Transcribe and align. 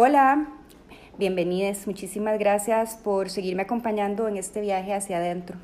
Hola, 0.00 0.46
bienvenidos. 1.18 1.88
Muchísimas 1.88 2.38
gracias 2.38 2.94
por 2.94 3.30
seguirme 3.30 3.62
acompañando 3.62 4.28
en 4.28 4.36
este 4.36 4.60
viaje 4.60 4.94
hacia 4.94 5.16
adentro. 5.16 5.56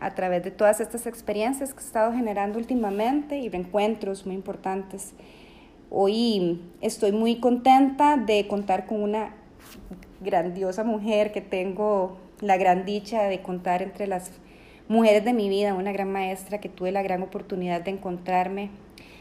A 0.00 0.16
través 0.16 0.42
de 0.42 0.50
todas 0.50 0.80
estas 0.80 1.06
experiencias 1.06 1.72
que 1.74 1.78
he 1.78 1.84
estado 1.84 2.12
generando 2.12 2.58
últimamente 2.58 3.38
y 3.38 3.48
reencuentros 3.48 4.26
muy 4.26 4.34
importantes. 4.34 5.12
Hoy 5.90 6.60
estoy 6.80 7.12
muy 7.12 7.38
contenta 7.38 8.16
de 8.16 8.48
contar 8.48 8.84
con 8.84 9.00
una 9.00 9.36
grandiosa 10.20 10.82
mujer 10.82 11.30
que 11.30 11.40
tengo 11.40 12.18
la 12.40 12.56
gran 12.56 12.84
dicha 12.84 13.22
de 13.28 13.42
contar 13.42 13.82
entre 13.82 14.08
las 14.08 14.32
mujeres 14.88 15.24
de 15.24 15.34
mi 15.34 15.48
vida, 15.48 15.74
una 15.74 15.92
gran 15.92 16.10
maestra 16.10 16.58
que 16.58 16.68
tuve 16.68 16.90
la 16.90 17.02
gran 17.02 17.22
oportunidad 17.22 17.82
de 17.82 17.92
encontrarme 17.92 18.70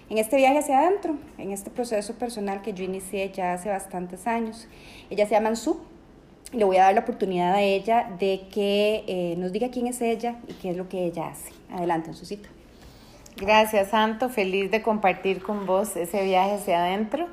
en 0.09 0.17
este 0.17 0.37
viaje 0.37 0.59
hacia 0.59 0.79
adentro, 0.79 1.17
en 1.37 1.51
este 1.51 1.69
proceso 1.69 2.13
personal 2.13 2.61
que 2.61 2.73
yo 2.73 2.84
inicié 2.84 3.29
ya 3.31 3.53
hace 3.53 3.70
bastantes 3.70 4.25
años. 4.27 4.67
Ella 5.09 5.25
se 5.25 5.31
llama 5.31 5.49
Ansu. 5.49 5.79
Le 6.53 6.63
voy 6.63 6.77
a 6.77 6.84
dar 6.84 6.93
la 6.93 7.02
oportunidad 7.02 7.53
a 7.53 7.61
ella 7.61 8.09
de 8.17 8.43
que 8.53 9.03
eh, 9.07 9.35
nos 9.38 9.51
diga 9.51 9.70
quién 9.70 9.88
es 9.88 10.01
ella 10.01 10.38
y 10.48 10.53
qué 10.53 10.70
es 10.70 10.77
lo 10.77 10.88
que 10.88 11.03
ella 11.03 11.27
hace. 11.27 11.51
Adelante, 11.70 12.09
Ansucita. 12.09 12.48
Gracias, 13.35 13.89
Santo. 13.89 14.29
Feliz 14.29 14.71
de 14.71 14.81
compartir 14.81 15.43
con 15.43 15.65
vos 15.65 15.98
ese 15.98 16.23
viaje 16.23 16.53
hacia 16.53 16.85
adentro, 16.85 17.27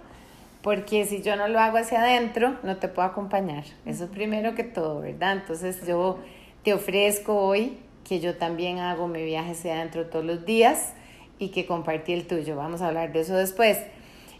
porque 0.62 1.06
si 1.06 1.22
yo 1.22 1.36
no 1.36 1.46
lo 1.46 1.60
hago 1.60 1.78
hacia 1.78 2.00
adentro, 2.00 2.56
no 2.64 2.76
te 2.78 2.88
puedo 2.88 3.06
acompañar. 3.06 3.64
Eso 3.86 4.04
es 4.04 4.10
primero 4.10 4.56
que 4.56 4.64
todo, 4.64 5.00
¿verdad? 5.00 5.34
Entonces 5.34 5.86
yo 5.86 6.18
te 6.64 6.74
ofrezco 6.74 7.38
hoy 7.38 7.78
que 8.02 8.18
yo 8.18 8.36
también 8.36 8.80
hago 8.80 9.06
mi 9.06 9.22
viaje 9.24 9.52
hacia 9.52 9.74
adentro 9.74 10.06
todos 10.06 10.24
los 10.24 10.44
días 10.44 10.92
y 11.38 11.48
que 11.48 11.66
compartí 11.66 12.12
el 12.12 12.26
tuyo. 12.26 12.56
Vamos 12.56 12.82
a 12.82 12.88
hablar 12.88 13.12
de 13.12 13.20
eso 13.20 13.36
después. 13.36 13.78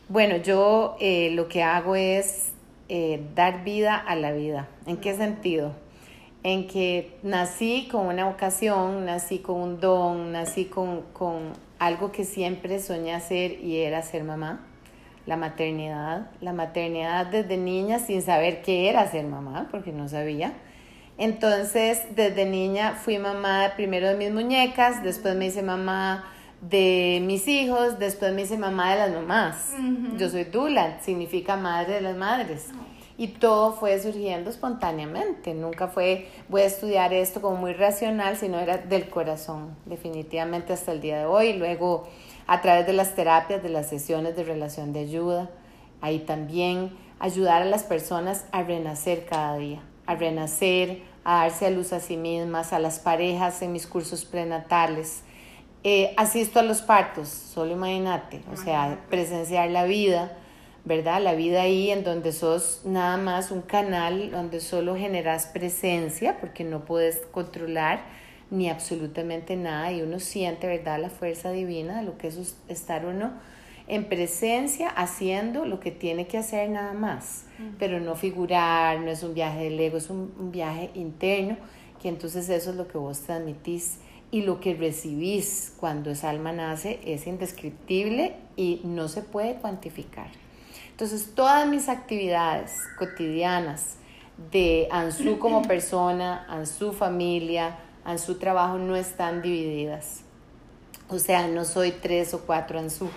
Bueno, 0.08 0.36
yo 0.36 0.96
eh, 1.00 1.30
lo 1.32 1.48
que 1.48 1.62
hago 1.62 1.96
es 1.96 2.52
eh, 2.88 3.22
dar 3.34 3.64
vida 3.64 3.96
a 3.96 4.16
la 4.16 4.32
vida. 4.32 4.68
¿En 4.86 4.98
qué 4.98 5.14
sentido? 5.14 5.72
En 6.42 6.66
que 6.66 7.16
nací 7.22 7.88
con 7.90 8.06
una 8.06 8.26
vocación, 8.26 9.06
nací 9.06 9.38
con 9.38 9.60
un 9.60 9.80
don, 9.80 10.32
nací 10.32 10.66
con, 10.66 11.02
con 11.14 11.52
algo 11.78 12.12
que 12.12 12.24
siempre 12.24 12.78
soñé 12.80 13.14
hacer 13.14 13.52
y 13.64 13.78
era 13.78 14.02
ser 14.02 14.24
mamá. 14.24 14.66
La 15.24 15.38
maternidad, 15.38 16.30
la 16.42 16.52
maternidad 16.52 17.24
desde 17.24 17.56
niña 17.56 17.98
sin 17.98 18.20
saber 18.20 18.60
qué 18.60 18.90
era 18.90 19.10
ser 19.10 19.24
mamá, 19.24 19.68
porque 19.70 19.90
no 19.90 20.06
sabía. 20.06 20.52
Entonces, 21.16 22.02
desde 22.14 22.44
niña 22.44 22.92
fui 22.92 23.18
mamá 23.18 23.72
primero 23.76 24.08
de 24.08 24.16
mis 24.16 24.30
muñecas, 24.30 25.02
después 25.02 25.34
me 25.34 25.46
hice 25.46 25.62
mamá 25.62 26.30
de 26.68 27.20
mis 27.22 27.46
hijos, 27.48 27.98
después 27.98 28.32
me 28.32 28.42
hice 28.42 28.56
mamá 28.56 28.92
de 28.92 28.96
las 28.98 29.12
mamás. 29.12 29.72
Yo 30.18 30.28
soy 30.28 30.44
Dula, 30.44 31.00
significa 31.02 31.56
madre 31.56 31.94
de 31.94 32.00
las 32.00 32.16
madres. 32.16 32.68
Y 33.16 33.28
todo 33.28 33.74
fue 33.74 34.00
surgiendo 34.00 34.50
espontáneamente, 34.50 35.54
nunca 35.54 35.86
fue 35.86 36.28
voy 36.48 36.62
a 36.62 36.66
estudiar 36.66 37.12
esto 37.12 37.40
como 37.40 37.56
muy 37.56 37.72
racional, 37.72 38.36
sino 38.36 38.58
era 38.58 38.78
del 38.78 39.08
corazón, 39.08 39.76
definitivamente 39.86 40.72
hasta 40.72 40.90
el 40.90 41.00
día 41.00 41.20
de 41.20 41.26
hoy. 41.26 41.52
Luego, 41.52 42.08
a 42.48 42.60
través 42.60 42.86
de 42.86 42.92
las 42.92 43.14
terapias, 43.14 43.62
de 43.62 43.68
las 43.68 43.88
sesiones 43.88 44.34
de 44.34 44.42
relación 44.42 44.92
de 44.92 45.00
ayuda, 45.00 45.50
ahí 46.00 46.20
también 46.20 46.90
ayudar 47.20 47.62
a 47.62 47.66
las 47.66 47.84
personas 47.84 48.46
a 48.50 48.64
renacer 48.64 49.26
cada 49.26 49.56
día, 49.58 49.80
a 50.06 50.16
renacer, 50.16 51.02
a 51.22 51.42
darse 51.42 51.66
a 51.66 51.70
luz 51.70 51.92
a 51.92 52.00
sí 52.00 52.16
mismas, 52.16 52.72
a 52.72 52.80
las 52.80 52.98
parejas 52.98 53.62
en 53.62 53.72
mis 53.72 53.86
cursos 53.86 54.24
prenatales, 54.24 55.22
eh, 55.86 56.14
asisto 56.16 56.60
a 56.60 56.62
los 56.62 56.80
partos, 56.80 57.28
solo 57.28 57.72
imagínate, 57.72 58.40
o 58.50 58.56
sea, 58.56 59.04
presenciar 59.10 59.70
la 59.70 59.84
vida, 59.84 60.32
¿verdad? 60.86 61.22
La 61.22 61.34
vida 61.34 61.60
ahí 61.60 61.90
en 61.90 62.04
donde 62.04 62.32
sos 62.32 62.80
nada 62.86 63.18
más 63.18 63.50
un 63.50 63.60
canal, 63.60 64.30
donde 64.30 64.60
solo 64.60 64.96
generas 64.96 65.44
presencia, 65.44 66.38
porque 66.40 66.64
no 66.64 66.86
puedes 66.86 67.18
controlar 67.30 68.02
ni 68.50 68.70
absolutamente 68.70 69.56
nada 69.56 69.92
y 69.92 70.00
uno 70.00 70.20
siente, 70.20 70.66
¿verdad? 70.66 70.98
La 71.00 71.10
fuerza 71.10 71.50
divina 71.50 71.98
de 71.98 72.06
lo 72.06 72.16
que 72.16 72.28
es 72.28 72.56
estar 72.68 73.04
uno 73.04 73.32
en 73.86 74.04
presencia 74.04 74.88
haciendo 74.88 75.66
lo 75.66 75.80
que 75.80 75.90
tiene 75.90 76.26
que 76.26 76.38
hacer 76.38 76.70
nada 76.70 76.94
más, 76.94 77.44
pero 77.78 78.00
no 78.00 78.16
figurar, 78.16 79.00
no 79.00 79.10
es 79.10 79.22
un 79.22 79.34
viaje 79.34 79.64
del 79.64 79.78
ego, 79.78 79.98
es 79.98 80.08
un, 80.08 80.32
un 80.38 80.50
viaje 80.50 80.90
interno, 80.94 81.58
que 82.00 82.08
entonces 82.08 82.48
eso 82.48 82.70
es 82.70 82.76
lo 82.76 82.88
que 82.88 82.96
vos 82.96 83.20
transmitís 83.20 83.98
y 84.34 84.42
lo 84.42 84.58
que 84.58 84.74
recibís 84.74 85.72
cuando 85.78 86.10
esa 86.10 86.28
alma 86.28 86.50
nace 86.50 86.98
es 87.04 87.28
indescriptible 87.28 88.34
y 88.56 88.80
no 88.82 89.06
se 89.06 89.22
puede 89.22 89.54
cuantificar. 89.54 90.26
Entonces, 90.90 91.36
todas 91.36 91.68
mis 91.68 91.88
actividades 91.88 92.80
cotidianas 92.98 93.94
de 94.50 94.88
Ansu 94.90 95.38
como 95.38 95.62
persona, 95.62 96.44
Ansu 96.48 96.90
familia, 96.90 97.78
Ansu 98.04 98.34
trabajo 98.34 98.76
no 98.76 98.96
están 98.96 99.40
divididas. 99.40 100.22
O 101.08 101.20
sea, 101.20 101.46
no 101.46 101.64
soy 101.64 101.92
tres 101.92 102.34
o 102.34 102.40
cuatro 102.40 102.80
Ansu, 102.80 103.10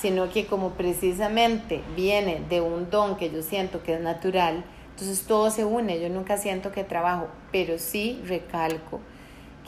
sino 0.00 0.30
que 0.30 0.46
como 0.46 0.74
precisamente 0.74 1.80
viene 1.96 2.44
de 2.48 2.60
un 2.60 2.90
don 2.90 3.16
que 3.16 3.28
yo 3.28 3.42
siento 3.42 3.82
que 3.82 3.94
es 3.94 4.00
natural, 4.00 4.62
entonces 4.90 5.26
todo 5.26 5.50
se 5.50 5.64
une. 5.64 6.00
Yo 6.00 6.08
nunca 6.10 6.36
siento 6.36 6.70
que 6.70 6.84
trabajo, 6.84 7.26
pero 7.50 7.76
sí 7.76 8.22
recalco 8.24 9.00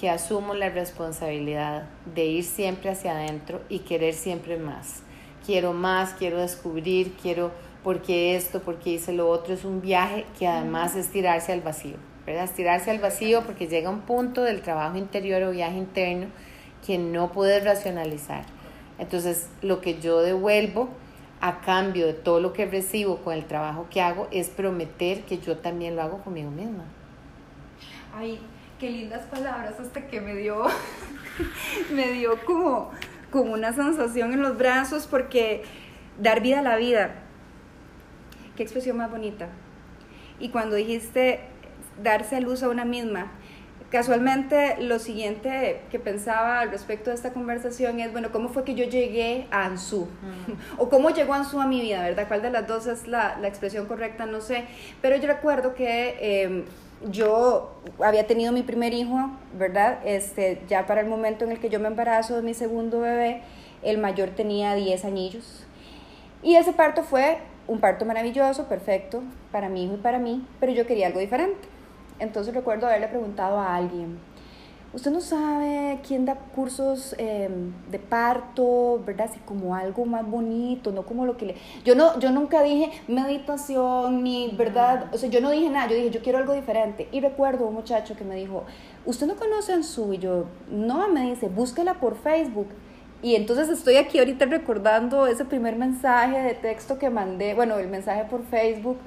que 0.03 0.11
asumo 0.11 0.55
la 0.55 0.69
responsabilidad 0.69 1.85
de 2.13 2.25
ir 2.27 2.43
siempre 2.43 2.91
hacia 2.91 3.13
adentro 3.13 3.61
y 3.69 3.79
querer 3.79 4.15
siempre 4.15 4.57
más. 4.57 5.05
Quiero 5.47 5.75
más, 5.75 6.15
quiero 6.15 6.41
descubrir, 6.41 7.13
quiero 7.23 7.53
porque 7.85 8.35
esto, 8.35 8.62
porque 8.62 8.91
hice 8.91 9.12
lo 9.12 9.31
otro. 9.31 9.55
Es 9.55 9.65
un 9.65 9.81
viaje 9.81 10.27
que 10.37 10.49
además 10.49 10.97
es 10.97 11.12
tirarse 11.12 11.53
al 11.53 11.61
vacío, 11.61 11.99
¿verdad? 12.27 12.47
Es 12.47 12.51
tirarse 12.51 12.91
al 12.91 12.99
vacío 12.99 13.45
porque 13.45 13.69
llega 13.69 13.91
un 13.91 14.01
punto 14.01 14.43
del 14.43 14.61
trabajo 14.61 14.99
interior 14.99 15.45
o 15.45 15.53
viaje 15.53 15.77
interno 15.77 16.27
que 16.85 16.99
no 16.99 17.31
puedes 17.31 17.62
racionalizar. 17.62 18.45
Entonces, 18.99 19.51
lo 19.61 19.81
que 19.81 20.01
yo 20.01 20.21
devuelvo 20.21 20.89
a 21.41 21.61
cambio 21.61 22.09
de 22.09 22.15
todo 22.15 22.41
lo 22.41 22.53
que 22.53 22.67
recibo 22.67 23.19
con 23.19 23.35
el 23.35 23.45
trabajo 23.45 23.87
que 23.89 24.01
hago 24.01 24.27
es 24.33 24.49
prometer 24.49 25.23
que 25.23 25.39
yo 25.39 25.59
también 25.59 25.95
lo 25.95 26.03
hago 26.03 26.25
conmigo 26.25 26.51
misma. 26.51 26.87
Ay, 28.12 28.41
qué 28.82 28.91
lindas 28.91 29.22
palabras 29.26 29.78
hasta 29.78 30.09
que 30.09 30.20
me 30.20 30.34
dio, 30.34 30.65
me 31.94 32.10
dio 32.10 32.44
como, 32.44 32.91
como 33.31 33.53
una 33.53 33.72
sensación 33.72 34.32
en 34.32 34.43
los 34.43 34.59
brazos 34.59 35.06
porque 35.06 35.62
dar 36.19 36.43
vida 36.43 36.59
a 36.59 36.62
la 36.62 36.75
vida, 36.75 37.15
qué 38.56 38.65
expresión 38.65 38.97
más 38.97 39.09
bonita. 39.09 39.47
Y 40.41 40.48
cuando 40.48 40.75
dijiste 40.75 41.43
darse 42.03 42.34
a 42.34 42.41
luz 42.41 42.65
a 42.65 42.70
una 42.70 42.84
misma, 42.84 43.31
casualmente 43.88 44.76
lo 44.81 44.99
siguiente 44.99 45.82
que 45.93 46.00
pensaba 46.00 46.59
al 46.59 46.72
respecto 46.72 47.10
de 47.10 47.14
esta 47.14 47.32
conversación 47.32 48.00
es, 48.00 48.10
bueno, 48.10 48.32
¿cómo 48.32 48.49
fue 48.49 48.64
que 48.64 48.75
yo 48.75 48.84
llegué 48.84 49.47
a 49.53 49.66
Ansu? 49.66 50.09
o 50.76 50.88
cómo 50.88 51.10
llegó 51.10 51.34
Ansu 51.34 51.60
a 51.60 51.69
mi 51.69 51.81
vida, 51.81 52.03
¿verdad? 52.03 52.26
¿Cuál 52.26 52.43
de 52.43 52.50
las 52.50 52.66
dos 52.66 52.88
es 52.88 53.06
la, 53.06 53.38
la 53.41 53.47
expresión 53.47 53.87
correcta? 53.87 54.26
No 54.26 54.41
sé. 54.41 54.64
Pero 55.00 55.14
yo 55.19 55.28
recuerdo 55.28 55.72
que... 55.72 56.16
Eh, 56.20 56.64
yo 57.11 57.71
había 58.01 58.27
tenido 58.27 58.53
mi 58.53 58.63
primer 58.63 58.95
hijo, 58.95 59.31
¿verdad? 59.55 59.99
Este, 60.05 60.63
ya 60.69 60.87
para 60.87 61.01
el 61.01 61.09
momento 61.09 61.45
en 61.45 61.53
el 61.53 61.61
que 61.61 61.69
yo 61.69 61.81
me 61.81 61.89
embarazo 61.89 62.37
de 62.37 62.43
mi 62.43 62.55
segundo 62.55 63.01
bebé, 63.01 63.43
el 63.83 63.99
mayor 63.99 64.31
tenía 64.31 64.75
10 64.75 65.05
añillos. 65.05 65.65
Y 66.43 66.57
ese 66.57 66.73
parto 66.73 67.03
fue 67.03 67.39
un 67.67 67.81
parto 67.81 68.05
maravilloso, 68.05 68.69
perfecto, 68.69 69.23
para 69.51 69.69
mi 69.69 69.85
hijo 69.85 69.95
y 69.95 69.99
para 69.99 70.19
mí, 70.19 70.47
pero 70.61 70.73
yo 70.73 70.87
quería 70.87 71.07
algo 71.07 71.21
diferente. 71.21 71.69
Entonces 72.19 72.55
recuerdo 72.55 72.87
haberle 72.87 73.09
preguntado 73.09 73.59
a 73.59 73.77
alguien, 73.77 74.19
usted 74.93 75.11
no 75.11 75.21
sabe 75.21 76.01
quién 76.07 76.25
da 76.25 76.35
cursos 76.35 77.15
em, 77.19 77.73
de 77.91 77.99
parto, 77.99 79.01
¿verdad? 79.07 79.29
Así 79.31 79.41
como 79.45 79.75
algo 79.75 80.05
más 80.05 80.29
bonito, 80.29 80.93
no 80.93 81.03
como 81.03 81.25
lo 81.25 81.37
que 81.37 81.47
le... 81.47 81.55
Yo, 81.85 81.94
no, 81.94 82.19
yo 82.19 82.31
nunca 82.31 82.62
dije 82.62 82.91
meditación, 83.09 84.23
ni, 84.23 84.49
¿verdad? 84.56 85.06
O 85.12 85.19
sea, 85.19 85.29
yo 85.31 85.41
no 85.41 85.50
dije 85.50 85.71
nada, 85.71 85.89
yo 85.89 85.97
dije, 85.97 86.11
yo 86.11 86.23
quiero 86.23 86.39
algo 86.39 86.53
diferente. 86.53 87.09
Y 87.12 87.21
recuerdo 87.21 87.67
un 87.67 87.75
muchacho 87.75 88.17
que 88.17 88.25
me 88.25 88.37
dijo, 88.37 88.65
¿usted 89.06 89.27
no 89.27 89.37
conoce 89.37 89.73
a 89.73 89.77
Ansu? 89.77 90.12
Y 90.12 90.19
yo, 90.19 90.44
no, 90.71 91.09
me 91.09 91.31
dice, 91.31 91.49
búsquela 91.49 91.95
por 91.95 92.17
Facebook. 92.17 92.69
Y 93.23 93.37
entonces 93.37 93.69
estoy 93.69 93.97
aquí 93.97 94.19
ahorita 94.19 94.47
recordando 94.47 95.29
ese 95.29 95.45
primer 95.45 95.77
mensaje 95.77 96.41
de 96.43 96.55
texto 96.55 96.99
que 96.99 97.09
mandé, 97.09 97.55
bueno, 97.55 97.79
el 97.79 97.87
mensaje 97.87 98.25
por 98.25 98.45
Facebook, 98.45 98.99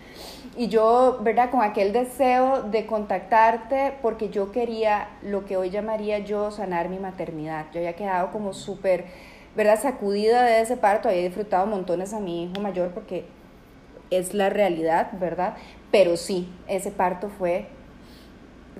y 0.55 0.69
yo, 0.69 1.19
¿verdad? 1.21 1.51
Con 1.51 1.61
aquel 1.61 1.91
deseo 1.91 2.63
de 2.63 2.85
contactarte 2.85 3.95
porque 4.01 4.29
yo 4.29 4.53
quería 4.53 5.09
lo 5.21 5.45
que 5.45 5.57
hoy 5.57 5.69
llamaría 5.69 6.19
yo 6.19 6.49
sanar 6.49 6.87
mi 6.87 6.97
maternidad. 6.97 7.65
Yo 7.73 7.79
había 7.79 7.97
quedado 7.97 8.31
como 8.31 8.53
súper, 8.53 9.03
¿verdad? 9.53 9.81
Sacudida 9.81 10.43
de 10.43 10.61
ese 10.61 10.77
parto, 10.77 11.09
había 11.09 11.23
disfrutado 11.23 11.65
montones 11.65 12.13
a 12.13 12.21
mi 12.21 12.43
hijo 12.43 12.61
mayor 12.61 12.91
porque 12.91 13.25
es 14.11 14.33
la 14.33 14.49
realidad, 14.49 15.09
¿verdad? 15.19 15.55
Pero 15.91 16.15
sí, 16.15 16.49
ese 16.67 16.91
parto 16.91 17.27
fue 17.27 17.67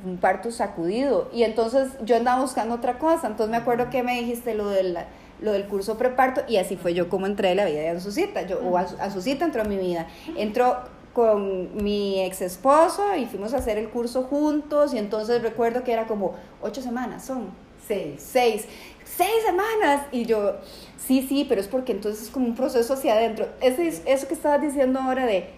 un 0.05 0.15
parto 0.15 0.49
sacudido. 0.51 1.29
Y 1.33 1.43
entonces 1.43 1.89
yo 2.03 2.15
andaba 2.15 2.41
buscando 2.41 2.75
otra 2.75 2.99
cosa. 2.99 3.27
Entonces 3.27 3.51
me 3.51 3.57
acuerdo 3.57 3.89
que 3.89 4.01
me 4.01 4.17
dijiste 4.19 4.53
lo 4.53 4.69
del 4.69 4.97
lo 5.41 5.51
del 5.51 5.65
curso 5.65 5.97
preparto 5.97 6.41
y 6.47 6.57
así 6.57 6.77
fue 6.77 6.93
yo 6.93 7.09
como 7.09 7.25
entré 7.25 7.49
a 7.51 7.55
la 7.55 7.65
vida 7.65 7.79
de 7.81 7.89
Azucita, 7.89 8.43
yo, 8.43 8.59
o 8.59 8.77
Azucita 8.77 9.45
entró 9.45 9.61
a 9.61 9.65
mi 9.65 9.77
vida. 9.77 10.07
Entró 10.37 10.77
con 11.13 11.75
mi 11.83 12.21
ex 12.21 12.41
esposo 12.41 13.15
y 13.15 13.25
fuimos 13.25 13.53
a 13.53 13.57
hacer 13.57 13.77
el 13.77 13.89
curso 13.89 14.23
juntos 14.23 14.93
y 14.93 14.97
entonces 14.97 15.41
recuerdo 15.41 15.83
que 15.83 15.93
era 15.93 16.07
como 16.07 16.33
ocho 16.61 16.81
semanas, 16.81 17.23
son 17.25 17.49
Seis. 17.87 18.15
seis, 18.17 18.65
seis 19.03 19.31
semanas 19.45 20.07
y 20.11 20.25
yo, 20.25 20.55
sí, 20.97 21.25
sí, 21.27 21.45
pero 21.47 21.61
es 21.61 21.67
porque 21.67 21.91
entonces 21.93 22.23
es 22.23 22.29
como 22.29 22.47
un 22.47 22.55
proceso 22.55 22.93
hacia 22.95 23.13
adentro. 23.13 23.47
Ese 23.61 23.87
es- 23.87 24.01
eso 24.05 24.27
que 24.27 24.33
estabas 24.33 24.61
diciendo 24.61 24.99
ahora 24.99 25.25
de 25.25 25.49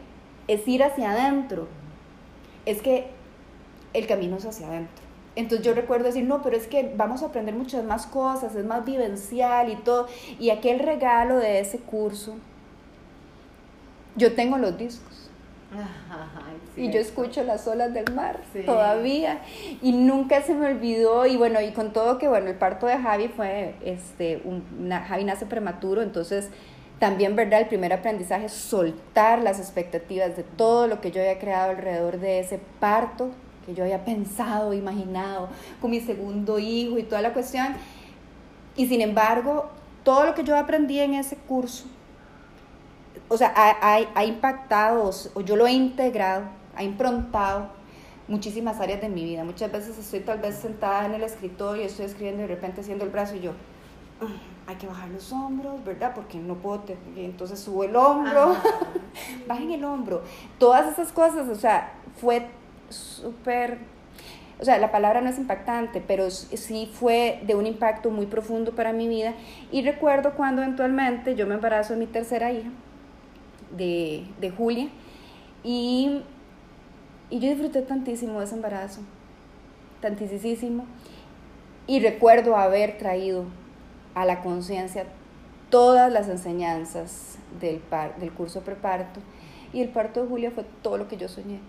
es 0.48 0.68
ir 0.68 0.84
hacia 0.84 1.12
adentro, 1.12 1.68
es 2.66 2.82
que 2.82 3.08
el 3.94 4.06
camino 4.08 4.38
es 4.38 4.46
hacia 4.46 4.68
adentro. 4.68 5.07
Entonces 5.38 5.66
yo 5.66 5.74
recuerdo 5.74 6.06
decir, 6.06 6.24
no, 6.26 6.42
pero 6.42 6.58
es 6.58 6.68
que 6.68 6.92
vamos 6.96 7.24
a 7.24 7.28
aprender 7.28 7.56
muchas 7.56 7.84
más 7.86 8.06
cosas, 8.08 8.56
es 8.56 8.66
más 8.66 8.84
vivencial 8.86 9.70
y 9.72 9.76
todo. 9.76 10.08
Y 10.40 10.50
aquel 10.50 10.80
regalo 10.80 11.38
de 11.38 11.60
ese 11.60 11.78
curso, 11.80 12.36
yo 14.16 14.34
tengo 14.34 14.58
los 14.58 14.78
discos. 14.78 15.30
Y 16.76 16.92
yo 16.92 17.00
escucho 17.00 17.44
las 17.44 17.68
olas 17.68 17.94
del 17.94 18.14
mar 18.14 18.40
Sí. 18.54 18.62
todavía. 18.64 19.42
Y 19.82 19.92
nunca 19.92 20.42
se 20.42 20.54
me 20.54 20.68
olvidó. 20.68 21.26
Y 21.26 21.36
bueno, 21.38 21.60
y 21.62 21.72
con 21.72 21.92
todo 21.92 22.18
que, 22.18 22.28
bueno, 22.28 22.48
el 22.50 22.56
parto 22.56 22.86
de 22.86 22.98
Javi 22.98 23.28
fue, 23.30 23.76
este, 23.84 24.42
un, 24.46 24.64
na- 24.88 25.02
Javi 25.06 25.24
nace 25.24 25.46
prematuro, 25.46 26.02
entonces 26.02 26.50
también, 27.00 27.36
¿verdad? 27.36 27.62
El 27.62 27.68
primer 27.68 27.94
aprendizaje 27.94 28.46
es 28.46 28.54
soltar 28.54 29.40
las 29.42 29.60
expectativas 29.60 30.36
de 30.36 30.44
todo 30.44 30.88
lo 30.88 31.02
que 31.02 31.12
yo 31.12 31.20
había 31.22 31.38
creado 31.40 31.72
alrededor 31.72 32.20
de 32.20 32.40
ese 32.40 32.60
parto, 32.80 33.30
que 33.68 33.76
yo 33.76 33.84
había 33.84 34.04
pensado, 34.06 34.74
imaginado, 34.74 35.50
con 35.82 35.92
mi 35.92 36.00
segundo 36.00 36.58
hijo 36.58 36.98
y 36.98 37.04
toda 37.04 37.22
la 37.22 37.34
cuestión. 37.34 37.68
Y 38.78 38.88
sin 38.88 39.02
embargo, 39.02 39.70
todo 40.04 40.26
lo 40.26 40.34
que 40.34 40.44
yo 40.46 40.56
aprendí 40.58 41.00
en 41.00 41.14
ese 41.14 41.36
curso, 41.36 41.86
o 43.28 43.38
sea, 43.38 43.52
ha, 43.56 43.72
ha- 43.98 44.08
ha 44.16 44.26
impactado, 44.26 45.12
o 45.34 45.42
yo 45.42 45.56
lo 45.58 45.68
he 45.68 45.74
integrado, 45.74 46.44
ha 46.76 46.84
improntado 46.84 47.68
muchísimas 48.30 48.80
áreas 48.80 49.02
de 49.02 49.10
mi 49.10 49.26
vida. 49.26 49.44
Muchas 49.44 49.70
veces 49.72 49.98
estoy 49.98 50.22
tal 50.22 50.40
vez 50.40 50.56
sentada 50.56 51.06
en 51.06 51.14
el 51.16 51.24
escritorio, 51.24 51.84
estoy 51.84 52.06
escribiendo 52.06 52.44
y 52.44 52.48
de 52.48 52.56
repente 52.56 52.82
haciendo 52.82 53.04
el 53.04 53.10
brazo 53.12 53.36
y 53.36 53.42
yo, 53.42 53.52
"Ah, 54.22 54.28
hay 54.68 54.76
que 54.78 54.88
bajar 54.88 55.10
los 55.10 55.32
hombros, 55.34 55.84
¿verdad? 55.84 56.14
Porque 56.16 56.38
no 56.38 56.56
puedo, 56.56 56.80
te- 56.82 56.98
entonces 57.18 57.60
subo 57.60 57.84
el 57.84 57.96
hombro, 57.98 58.56
bajen 59.48 59.72
el 59.72 59.84
hombro. 59.84 60.22
Todas 60.58 60.90
esas 60.94 61.12
cosas, 61.12 61.50
o 61.50 61.56
sea, 61.56 61.94
fue 62.22 62.48
súper, 62.90 63.78
o 64.60 64.66
sea, 64.66 64.78
la 64.78 64.92
palabra 64.92 65.22
no 65.22 65.30
es 65.30 65.38
impactante, 65.38 66.02
pero 66.06 66.30
sí 66.32 66.90
fue 66.92 67.42
de 67.46 67.56
un 67.56 67.66
impacto 67.66 68.10
muy 68.10 68.26
profundo 68.26 68.74
para 68.74 68.94
mi 68.94 69.08
vida. 69.08 69.34
Y 69.72 69.82
recuerdo 69.84 70.34
cuando 70.34 70.62
eventualmente 70.62 71.36
yo 71.36 71.48
me 71.48 71.56
embarazo 71.56 71.94
de 71.94 72.00
mi 72.00 72.08
tercera 72.08 72.52
hija, 72.52 72.70
de, 73.76 74.26
de 74.40 74.50
Julia, 74.50 74.88
y, 75.64 76.22
y 77.30 77.40
yo 77.40 77.50
disfruté 77.50 77.82
tantísimo 77.82 78.40
de 78.40 78.46
ese 78.46 78.56
embarazo, 78.56 79.02
tantísimo. 80.02 80.86
Y 81.86 82.00
recuerdo 82.02 82.58
haber 82.58 82.98
traído 82.98 83.46
a 84.14 84.26
la 84.26 84.42
conciencia 84.42 85.06
todas 85.70 86.12
las 86.12 86.28
enseñanzas 86.28 87.38
del, 87.62 87.78
par- 87.78 88.18
del 88.18 88.32
curso 88.32 88.62
preparto. 88.62 89.20
Y 89.74 89.82
el 89.82 89.90
parto 89.90 90.24
de 90.24 90.30
Julia 90.30 90.52
fue 90.52 90.66
todo 90.82 90.98
lo 90.98 91.08
que 91.08 91.18
yo 91.18 91.28
soñé. 91.28 91.60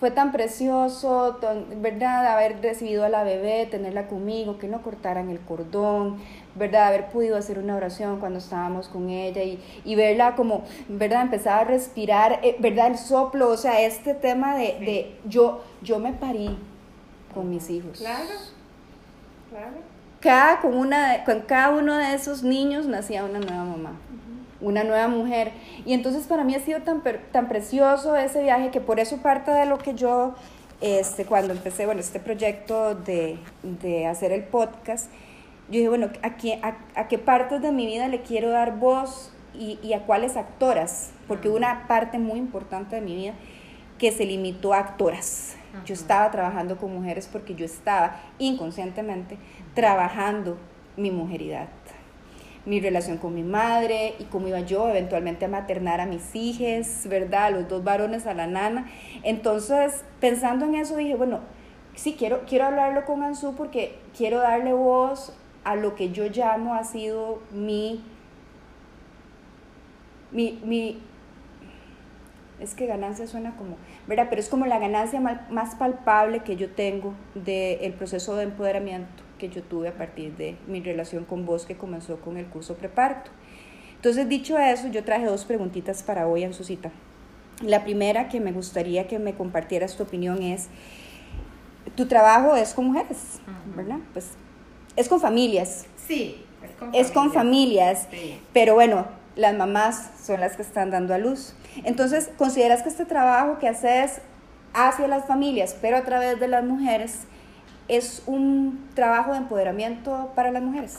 Fue 0.00 0.12
tan 0.12 0.30
precioso, 0.30 1.38
tan- 1.40 1.82
¿verdad? 1.82 2.26
Haber 2.28 2.60
recibido 2.62 3.04
a 3.04 3.08
la 3.08 3.24
bebé, 3.24 3.66
tenerla 3.66 4.06
conmigo, 4.06 4.56
que 4.58 4.68
no 4.68 4.80
cortaran 4.82 5.28
el 5.28 5.40
cordón, 5.40 6.18
¿verdad? 6.54 6.86
Haber 6.88 7.06
podido 7.06 7.36
hacer 7.36 7.58
una 7.58 7.74
oración 7.74 8.20
cuando 8.20 8.38
estábamos 8.38 8.86
con 8.88 9.10
ella 9.10 9.42
y, 9.42 9.60
y 9.84 9.94
verla 9.96 10.36
como, 10.36 10.62
¿verdad? 10.88 11.22
Empezar 11.22 11.60
a 11.62 11.64
respirar, 11.64 12.38
eh, 12.44 12.54
¿verdad? 12.60 12.88
El 12.88 12.98
soplo, 12.98 13.48
o 13.48 13.56
sea, 13.56 13.80
este 13.80 14.14
tema 14.14 14.54
de, 14.56 14.78
de 14.80 15.16
yo, 15.28 15.62
yo 15.82 15.98
me 15.98 16.12
parí 16.12 16.56
con 17.34 17.50
mis 17.50 17.68
hijos. 17.68 17.98
Claro, 17.98 18.24
claro. 19.50 19.76
Cada, 20.20 20.60
con, 20.60 20.76
una, 20.76 21.24
con 21.24 21.40
cada 21.40 21.70
uno 21.70 21.96
de 21.96 22.14
esos 22.14 22.42
niños 22.44 22.86
nacía 22.86 23.24
una 23.24 23.40
nueva 23.40 23.64
mamá, 23.64 23.92
una 24.60 24.84
nueva 24.84 25.08
mujer. 25.08 25.52
Y 25.84 25.92
entonces 25.92 26.26
para 26.26 26.44
mí 26.44 26.54
ha 26.54 26.60
sido 26.60 26.82
tan, 26.82 27.02
tan 27.32 27.48
precioso 27.48 28.16
ese 28.16 28.42
viaje 28.42 28.70
que 28.70 28.80
por 28.80 29.00
eso 29.00 29.18
parte 29.18 29.50
de 29.50 29.66
lo 29.66 29.78
que 29.78 29.94
yo, 29.94 30.34
este, 30.80 31.24
cuando 31.24 31.52
empecé 31.52 31.86
bueno, 31.86 32.00
este 32.00 32.20
proyecto 32.20 32.94
de, 32.94 33.38
de 33.62 34.06
hacer 34.06 34.32
el 34.32 34.44
podcast, 34.44 35.10
yo 35.68 35.74
dije, 35.74 35.88
bueno, 35.88 36.08
¿a 36.22 36.36
qué, 36.36 36.58
a, 36.62 36.78
a 36.94 37.08
qué 37.08 37.18
partes 37.18 37.60
de 37.60 37.72
mi 37.72 37.86
vida 37.86 38.08
le 38.08 38.22
quiero 38.22 38.50
dar 38.50 38.78
voz 38.78 39.32
y, 39.54 39.78
y 39.82 39.92
a 39.92 40.06
cuáles 40.06 40.36
actoras? 40.36 41.10
Porque 41.26 41.50
una 41.50 41.86
parte 41.86 42.18
muy 42.18 42.38
importante 42.38 42.96
de 42.96 43.02
mi 43.02 43.14
vida 43.14 43.34
que 43.98 44.12
se 44.12 44.24
limitó 44.24 44.72
a 44.72 44.78
actoras. 44.78 45.56
Yo 45.84 45.92
estaba 45.92 46.30
trabajando 46.30 46.76
con 46.78 46.94
mujeres 46.94 47.28
porque 47.30 47.54
yo 47.54 47.64
estaba 47.64 48.20
inconscientemente 48.38 49.36
trabajando 49.74 50.56
mi 50.96 51.10
mujeridad, 51.10 51.68
mi 52.68 52.80
relación 52.80 53.16
con 53.16 53.34
mi 53.34 53.42
madre 53.42 54.14
y 54.18 54.24
cómo 54.24 54.46
iba 54.46 54.60
yo 54.60 54.88
eventualmente 54.90 55.46
a 55.46 55.48
maternar 55.48 56.00
a 56.00 56.06
mis 56.06 56.34
hijos, 56.34 57.06
¿verdad? 57.08 57.46
A 57.46 57.50
los 57.50 57.68
dos 57.68 57.82
varones, 57.82 58.26
a 58.26 58.34
la 58.34 58.46
nana. 58.46 58.90
Entonces, 59.22 60.04
pensando 60.20 60.66
en 60.66 60.74
eso, 60.74 60.96
dije, 60.96 61.14
bueno, 61.14 61.40
sí, 61.94 62.14
quiero, 62.18 62.42
quiero 62.46 62.66
hablarlo 62.66 63.06
con 63.06 63.22
Ansu 63.22 63.54
porque 63.54 63.98
quiero 64.16 64.38
darle 64.38 64.74
voz 64.74 65.32
a 65.64 65.76
lo 65.76 65.94
que 65.94 66.10
yo 66.10 66.26
llamo 66.26 66.74
ha 66.74 66.84
sido 66.84 67.40
mi, 67.52 68.04
mi, 70.30 70.60
mi 70.62 71.00
es 72.60 72.74
que 72.74 72.86
ganancia 72.86 73.26
suena 73.26 73.56
como, 73.56 73.76
¿verdad? 74.06 74.26
Pero 74.28 74.40
es 74.40 74.48
como 74.48 74.66
la 74.66 74.78
ganancia 74.78 75.20
más 75.20 75.74
palpable 75.76 76.40
que 76.40 76.56
yo 76.56 76.70
tengo 76.70 77.14
del 77.34 77.94
proceso 77.94 78.36
de 78.36 78.44
empoderamiento 78.44 79.27
que 79.38 79.48
yo 79.48 79.62
tuve 79.62 79.88
a 79.88 79.92
partir 79.96 80.36
de 80.36 80.56
mi 80.66 80.80
relación 80.82 81.24
con 81.24 81.46
vos 81.46 81.64
que 81.64 81.76
comenzó 81.76 82.20
con 82.20 82.36
el 82.36 82.46
curso 82.46 82.74
preparto. 82.74 83.30
Entonces, 83.96 84.28
dicho 84.28 84.58
eso, 84.58 84.88
yo 84.88 85.02
traje 85.04 85.24
dos 85.26 85.44
preguntitas 85.44 86.02
para 86.02 86.26
hoy 86.28 86.44
en 86.44 86.52
su 86.52 86.64
cita. 86.64 86.90
La 87.62 87.82
primera 87.84 88.28
que 88.28 88.40
me 88.40 88.52
gustaría 88.52 89.08
que 89.08 89.18
me 89.18 89.34
compartieras 89.34 89.96
tu 89.96 90.02
opinión 90.04 90.42
es, 90.42 90.68
tu 91.96 92.06
trabajo 92.06 92.54
es 92.54 92.74
con 92.74 92.86
mujeres, 92.86 93.40
Ujú. 93.42 93.76
¿verdad? 93.76 93.98
Pues 94.12 94.30
es 94.96 95.08
con 95.08 95.20
familias, 95.20 95.86
Sí, 96.06 96.44
es 96.62 96.70
con 96.78 96.94
es 96.94 97.10
con 97.10 97.32
familias, 97.32 98.06
Sí. 98.10 98.38
pero 98.52 98.74
bueno, 98.74 99.06
las 99.36 99.56
mamás 99.56 100.10
son 100.22 100.40
las 100.40 100.56
que 100.56 100.62
están 100.62 100.90
dando 100.90 101.14
a 101.14 101.18
luz. 101.18 101.54
Entonces, 101.84 102.30
¿consideras 102.36 102.82
que 102.82 102.88
este 102.88 103.04
trabajo 103.04 103.58
que 103.58 103.68
haces 103.68 104.20
hacia 104.74 105.08
las 105.08 105.24
familias, 105.26 105.76
pero 105.80 105.96
a 105.96 106.02
través 106.02 106.38
de 106.38 106.46
las 106.48 106.62
mujeres, 106.64 107.20
es 107.88 108.22
un 108.26 108.88
trabajo 108.94 109.32
de 109.32 109.38
empoderamiento 109.38 110.30
para 110.34 110.52
las 110.52 110.62
mujeres? 110.62 110.96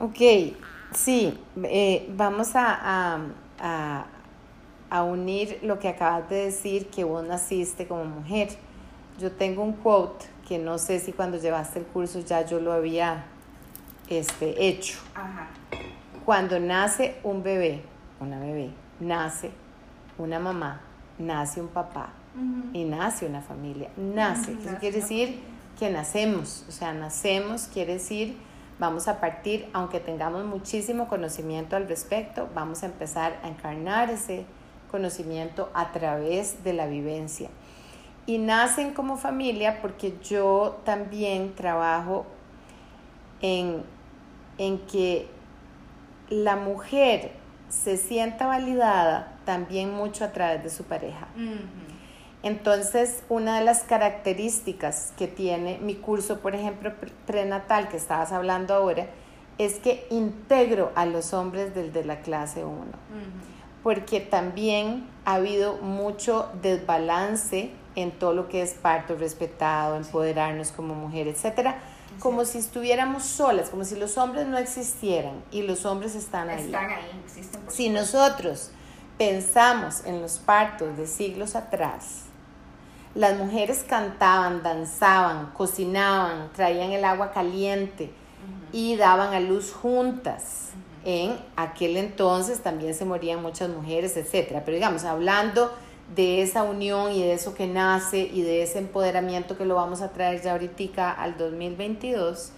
Ok, 0.00 0.56
sí, 0.94 1.38
eh, 1.64 2.08
vamos 2.16 2.54
a, 2.56 3.14
a- 3.14 3.20
a- 3.60 4.06
a 4.90 5.02
unir 5.04 5.58
lo 5.62 5.78
que 5.78 5.88
acabas 5.88 6.28
de 6.28 6.46
decir, 6.46 6.88
que 6.88 7.04
vos 7.04 7.24
naciste 7.24 7.86
como 7.86 8.04
mujer. 8.04 8.48
Yo 9.18 9.32
tengo 9.32 9.62
un 9.62 9.72
quote 9.74 10.26
que 10.46 10.58
no 10.58 10.78
sé 10.78 10.98
si 10.98 11.12
cuando 11.12 11.38
llevaste 11.38 11.78
el 11.78 11.86
curso 11.86 12.20
ya 12.20 12.44
yo 12.44 12.60
lo 12.60 12.72
había 12.72 13.24
este, 14.08 14.66
hecho. 14.66 14.98
Ajá. 15.14 15.48
Cuando 16.26 16.60
nace 16.60 17.16
un 17.24 17.42
bebé, 17.42 17.82
una 18.20 18.38
bebé, 18.38 18.70
nace 19.00 19.50
una 20.18 20.38
mamá, 20.38 20.80
nace 21.18 21.60
un 21.60 21.68
papá 21.68 22.10
y 22.72 22.84
nace 22.84 23.26
una 23.26 23.42
familia, 23.42 23.90
nace. 23.96 24.52
Eso 24.52 24.60
nace 24.64 24.78
quiere 24.78 25.00
decir 25.00 25.40
que 25.78 25.90
nacemos, 25.90 26.64
o 26.68 26.72
sea, 26.72 26.92
nacemos 26.92 27.68
quiere 27.72 27.94
decir 27.94 28.36
vamos 28.82 29.06
a 29.06 29.20
partir, 29.20 29.68
aunque 29.72 30.00
tengamos 30.00 30.44
muchísimo 30.44 31.06
conocimiento 31.06 31.76
al 31.76 31.86
respecto, 31.86 32.48
vamos 32.52 32.82
a 32.82 32.86
empezar 32.86 33.38
a 33.44 33.48
encarnar 33.48 34.10
ese 34.10 34.44
conocimiento 34.90 35.70
a 35.72 35.92
través 35.92 36.64
de 36.64 36.72
la 36.72 36.86
vivencia. 36.86 37.48
Y 38.26 38.38
nacen 38.38 38.92
como 38.92 39.16
familia 39.16 39.80
porque 39.80 40.14
yo 40.24 40.80
también 40.84 41.54
trabajo 41.54 42.26
en, 43.40 43.84
en 44.58 44.78
que 44.80 45.28
la 46.28 46.56
mujer 46.56 47.32
se 47.68 47.96
sienta 47.96 48.48
validada 48.48 49.38
también 49.44 49.94
mucho 49.94 50.24
a 50.24 50.32
través 50.32 50.62
de 50.64 50.70
su 50.70 50.82
pareja. 50.84 51.28
Entonces, 52.42 53.22
una 53.28 53.58
de 53.58 53.64
las 53.64 53.82
características 53.84 55.12
que 55.16 55.28
tiene 55.28 55.78
mi 55.78 55.94
curso, 55.94 56.40
por 56.40 56.54
ejemplo, 56.54 56.92
pre- 56.96 57.12
prenatal, 57.26 57.88
que 57.88 57.96
estabas 57.96 58.32
hablando 58.32 58.74
ahora, 58.74 59.06
es 59.58 59.74
que 59.74 60.06
integro 60.10 60.90
a 60.96 61.06
los 61.06 61.34
hombres 61.34 61.74
desde 61.74 62.04
la 62.04 62.20
clase 62.20 62.64
1, 62.64 62.80
porque 63.82 64.20
también 64.20 65.06
ha 65.24 65.34
habido 65.34 65.76
mucho 65.76 66.48
desbalance 66.62 67.70
en 67.94 68.10
todo 68.10 68.32
lo 68.32 68.48
que 68.48 68.62
es 68.62 68.72
parto 68.74 69.14
respetado, 69.16 69.96
empoderarnos 69.96 70.72
como 70.72 70.94
mujer, 70.94 71.28
etcétera, 71.28 71.78
como 72.18 72.44
si 72.44 72.58
estuviéramos 72.58 73.22
solas, 73.24 73.70
como 73.70 73.84
si 73.84 73.96
los 73.96 74.16
hombres 74.18 74.46
no 74.46 74.56
existieran 74.58 75.34
y 75.50 75.62
los 75.62 75.84
hombres 75.84 76.14
están 76.14 76.48
ahí. 76.48 76.64
Están 76.66 76.90
ahí, 76.90 77.20
existen. 77.24 77.60
por 77.62 77.72
Si 77.72 77.88
nosotros 77.90 78.70
pensamos 79.18 80.04
en 80.06 80.22
los 80.22 80.38
partos 80.38 80.96
de 80.96 81.06
siglos 81.06 81.54
atrás, 81.54 82.21
las 83.14 83.38
mujeres 83.38 83.84
cantaban, 83.86 84.62
danzaban, 84.62 85.50
cocinaban, 85.52 86.50
traían 86.54 86.92
el 86.92 87.04
agua 87.04 87.30
caliente 87.32 88.10
y 88.72 88.96
daban 88.96 89.34
a 89.34 89.40
luz 89.40 89.72
juntas. 89.72 90.70
En 91.04 91.36
aquel 91.56 91.96
entonces 91.96 92.60
también 92.60 92.94
se 92.94 93.04
morían 93.04 93.42
muchas 93.42 93.68
mujeres, 93.68 94.16
etc. 94.16 94.62
Pero 94.64 94.74
digamos, 94.74 95.04
hablando 95.04 95.70
de 96.14 96.42
esa 96.42 96.62
unión 96.62 97.12
y 97.12 97.22
de 97.22 97.32
eso 97.32 97.54
que 97.54 97.66
nace 97.66 98.20
y 98.20 98.42
de 98.42 98.62
ese 98.62 98.78
empoderamiento 98.78 99.56
que 99.56 99.64
lo 99.64 99.74
vamos 99.74 100.02
a 100.02 100.12
traer 100.12 100.42
ya 100.42 100.52
ahorita 100.52 101.10
al 101.10 101.36
2022, 101.36 102.52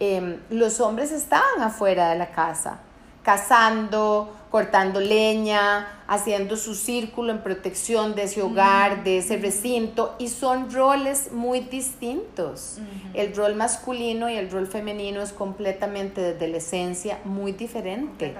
em, 0.00 0.40
los 0.50 0.80
hombres 0.80 1.12
estaban 1.12 1.62
afuera 1.62 2.10
de 2.10 2.18
la 2.18 2.30
casa, 2.30 2.80
cazando, 3.24 4.30
cortando 4.50 5.00
leña, 5.00 5.88
haciendo 6.06 6.56
su 6.56 6.76
círculo 6.76 7.32
en 7.32 7.42
protección 7.42 8.14
de 8.14 8.24
ese 8.24 8.42
hogar, 8.42 9.02
de 9.02 9.18
ese 9.18 9.38
recinto, 9.38 10.14
y 10.18 10.28
son 10.28 10.70
roles 10.70 11.32
muy 11.32 11.60
distintos. 11.60 12.78
El 13.14 13.34
rol 13.34 13.56
masculino 13.56 14.30
y 14.30 14.36
el 14.36 14.50
rol 14.50 14.68
femenino 14.68 15.22
es 15.22 15.32
completamente 15.32 16.20
desde 16.20 16.46
la 16.46 16.58
esencia 16.58 17.18
muy 17.24 17.52
diferente. 17.52 18.36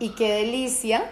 Y 0.00 0.10
qué 0.10 0.32
delicia 0.32 1.04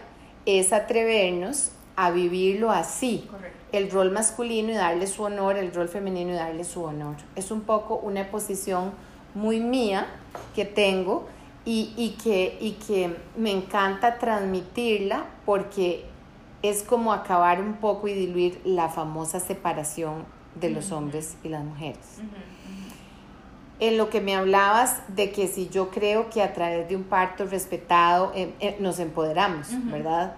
es 0.44 0.72
atrevernos 0.72 1.70
a 1.96 2.10
vivirlo 2.10 2.72
así. 2.72 3.28
El 3.70 3.90
rol 3.90 4.10
masculino 4.10 4.70
y 4.70 4.74
darle 4.74 5.06
su 5.06 5.22
honor, 5.22 5.56
el 5.56 5.72
rol 5.72 5.88
femenino 5.88 6.32
y 6.32 6.34
darle 6.34 6.64
su 6.64 6.82
honor. 6.82 7.16
Es 7.36 7.50
un 7.50 7.62
poco 7.62 7.96
una 7.96 8.30
posición 8.30 8.92
muy 9.34 9.60
mía 9.60 10.08
que 10.54 10.64
tengo 10.64 11.26
y, 11.64 12.16
que, 12.22 12.58
y 12.60 12.72
que 12.72 13.16
me 13.36 13.52
encanta 13.52 14.18
transmitirla 14.18 15.26
porque 15.46 16.04
es 16.62 16.82
como 16.82 17.12
acabar 17.12 17.60
un 17.60 17.74
poco 17.74 18.08
y 18.08 18.14
diluir 18.14 18.60
la 18.64 18.88
famosa 18.88 19.40
separación 19.40 20.24
de 20.54 20.70
los 20.70 20.92
hombres 20.92 21.36
y 21.42 21.48
las 21.48 21.64
mujeres. 21.64 22.18
En 23.80 23.96
lo 23.96 24.10
que 24.10 24.20
me 24.20 24.36
hablabas 24.36 25.02
de 25.08 25.32
que 25.32 25.48
si 25.48 25.68
yo 25.68 25.90
creo 25.90 26.30
que 26.30 26.42
a 26.42 26.52
través 26.52 26.88
de 26.88 26.96
un 26.96 27.04
parto 27.04 27.46
respetado 27.46 28.32
eh, 28.34 28.52
eh, 28.60 28.76
nos 28.78 28.98
empoderamos, 28.98 29.68
¿verdad? 29.90 30.36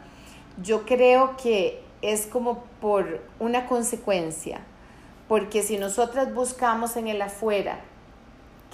Yo 0.62 0.86
creo 0.86 1.36
que 1.36 1.82
es 2.00 2.26
como 2.26 2.64
por 2.80 3.22
una 3.38 3.66
consecuencia, 3.66 4.60
porque 5.28 5.62
si 5.62 5.78
nosotras 5.78 6.32
buscamos 6.34 6.96
en 6.96 7.08
el 7.08 7.20
afuera 7.20 7.80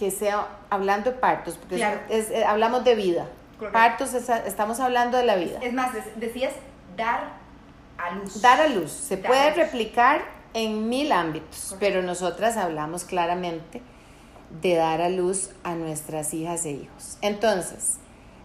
que 0.00 0.10
sea, 0.10 0.48
hablando 0.70 1.10
de 1.10 1.18
partos, 1.18 1.58
porque 1.58 1.76
eh, 1.76 2.44
hablamos 2.46 2.84
de 2.84 2.94
vida. 2.94 3.26
Partos, 3.70 4.14
estamos 4.14 4.80
hablando 4.80 5.18
de 5.18 5.26
la 5.26 5.36
vida. 5.36 5.58
Es 5.60 5.74
más, 5.74 5.92
decías 6.16 6.54
dar 6.96 7.32
a 7.98 8.14
luz. 8.14 8.40
Dar 8.40 8.62
a 8.62 8.68
luz. 8.68 8.90
Se 8.90 9.18
puede 9.18 9.52
replicar 9.52 10.22
en 10.54 10.88
mil 10.88 11.12
ámbitos, 11.12 11.76
pero 11.78 12.00
nosotras 12.00 12.56
hablamos 12.56 13.04
claramente 13.04 13.82
de 14.62 14.74
dar 14.76 15.02
a 15.02 15.10
luz 15.10 15.50
a 15.64 15.74
nuestras 15.74 16.32
hijas 16.32 16.64
e 16.64 16.70
hijos. 16.70 17.18
Entonces, 17.20 17.98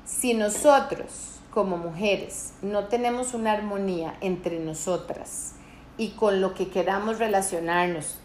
si 0.04 0.34
nosotros 0.34 1.40
como 1.52 1.78
mujeres 1.78 2.52
no 2.62 2.90
tenemos 2.90 3.34
una 3.34 3.54
armonía 3.54 4.16
entre 4.20 4.60
nosotras 4.60 5.54
y 5.98 6.10
con 6.10 6.42
lo 6.42 6.54
que 6.54 6.68
queramos 6.68 7.18
relacionarnos, 7.18 8.20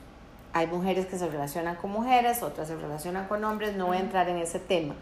hay 0.52 0.66
mujeres 0.66 1.07
que 1.07 1.19
se 1.19 1.28
relacionan 1.28 1.76
con 1.76 1.90
mujeres, 1.90 2.42
otras 2.42 2.69
se 2.69 2.76
relacionan 2.76 3.28
con 3.28 3.45
hombres, 3.45 3.76
no 3.76 3.87
voy 3.87 3.99
a 3.99 4.00
entrar 4.00 4.28
en 4.28 4.38
ese 4.38 4.59
tema. 4.59 4.95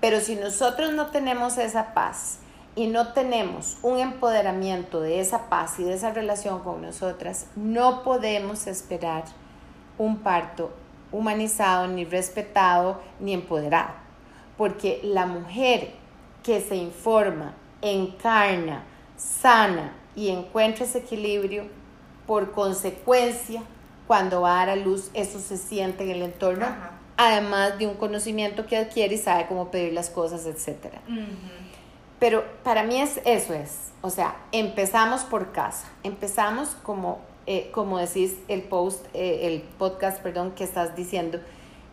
Pero 0.00 0.20
si 0.20 0.36
nosotros 0.36 0.92
no 0.92 1.06
tenemos 1.06 1.56
esa 1.56 1.94
paz 1.94 2.38
y 2.74 2.88
no 2.88 3.12
tenemos 3.12 3.78
un 3.82 3.98
empoderamiento 3.98 5.00
de 5.00 5.20
esa 5.20 5.48
paz 5.48 5.78
y 5.78 5.84
de 5.84 5.94
esa 5.94 6.10
relación 6.12 6.60
con 6.60 6.82
nosotras, 6.82 7.46
no 7.56 8.02
podemos 8.02 8.66
esperar 8.66 9.24
un 9.96 10.18
parto 10.18 10.70
humanizado, 11.10 11.88
ni 11.88 12.04
respetado, 12.04 13.00
ni 13.18 13.32
empoderado. 13.32 13.94
Porque 14.58 15.00
la 15.02 15.26
mujer 15.26 15.94
que 16.42 16.60
se 16.60 16.76
informa, 16.76 17.54
encarna, 17.80 18.84
sana 19.16 19.92
y 20.14 20.28
encuentra 20.28 20.84
ese 20.84 20.98
equilibrio, 20.98 21.64
por 22.26 22.52
consecuencia 22.52 23.62
cuando 24.12 24.42
va 24.42 24.60
a 24.60 24.66
dar 24.66 24.68
a 24.68 24.76
luz, 24.76 25.10
eso 25.14 25.38
se 25.38 25.56
siente 25.56 26.04
en 26.04 26.10
el 26.10 26.20
entorno, 26.20 26.66
además 27.16 27.78
de 27.78 27.86
un 27.86 27.94
conocimiento 27.94 28.66
que 28.66 28.76
adquiere 28.76 29.14
y 29.14 29.16
sabe 29.16 29.46
cómo 29.46 29.70
pedir 29.70 29.94
las 29.94 30.10
cosas, 30.10 30.44
etc. 30.44 30.92
Pero 32.18 32.44
para 32.62 32.82
mí 32.82 33.00
es, 33.00 33.22
eso 33.24 33.54
es, 33.54 33.90
o 34.02 34.10
sea, 34.10 34.36
empezamos 34.52 35.22
por 35.22 35.52
casa, 35.52 35.86
empezamos 36.02 36.76
como, 36.82 37.20
eh, 37.46 37.70
como 37.72 37.96
decís 37.96 38.36
el 38.48 38.60
post, 38.64 39.06
eh, 39.14 39.46
el 39.46 39.62
podcast, 39.62 40.20
perdón, 40.20 40.50
que 40.50 40.64
estás 40.64 40.94
diciendo, 40.94 41.40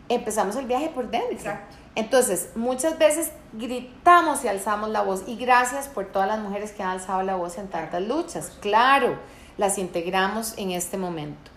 empezamos 0.10 0.58
el 0.58 0.66
viaje 0.66 0.90
por 0.90 1.10
dentro. 1.10 1.32
Exacto. 1.32 1.78
Entonces, 1.96 2.50
muchas 2.56 3.00
veces 3.00 3.32
gritamos 3.54 4.44
y 4.44 4.50
alzamos 4.50 4.90
la 4.90 5.04
voz 5.04 5.24
y 5.26 5.38
gracias 5.38 5.88
por 5.88 6.08
todas 6.08 6.28
las 6.28 6.40
mujeres 6.40 6.74
que 6.74 6.84
han 6.84 6.90
alzado 6.90 7.24
la 7.24 7.38
voz 7.38 7.58
en 7.58 7.70
tantas 7.70 8.02
luchas. 8.02 8.52
Claro, 8.60 9.18
las 9.58 9.78
integramos 9.78 10.54
en 10.58 10.72
este 10.72 10.98
momento. 10.98 11.52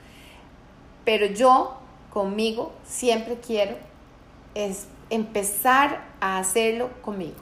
Pero 1.04 1.26
yo 1.26 1.76
conmigo 2.12 2.72
siempre 2.84 3.38
quiero 3.44 3.76
es 4.54 4.86
empezar 5.10 6.00
a 6.20 6.38
hacerlo 6.38 6.90
conmigo. 7.02 7.36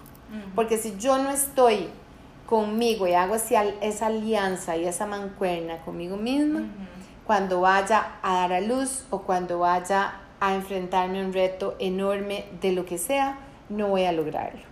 Porque 0.55 0.79
si 0.79 0.97
yo 0.97 1.19
no 1.19 1.31
estoy 1.31 1.89
conmigo 2.47 3.07
y 3.09 3.15
hago 3.15 3.35
esa 3.35 4.07
alianza 4.07 4.77
y 4.77 4.85
esa 4.85 5.07
mancuerna 5.07 5.79
conmigo 5.79 6.17
misma, 6.17 6.69
cuando 7.27 7.61
vaya 7.61 8.13
a 8.23 8.35
dar 8.35 8.53
a 8.53 8.61
luz 8.61 9.05
o 9.11 9.23
cuando 9.23 9.61
vaya 9.61 10.21
a 10.41 10.55
enfrentarme 10.55 11.21
a 11.21 11.25
un 11.25 11.33
reto 11.33 11.77
enorme 11.79 12.47
de 12.61 12.73
lo 12.73 12.87
que 12.87 12.97
sea, 12.97 13.39
no 13.69 13.89
voy 13.89 14.05
a 14.05 14.13
lograrlo. 14.13 14.63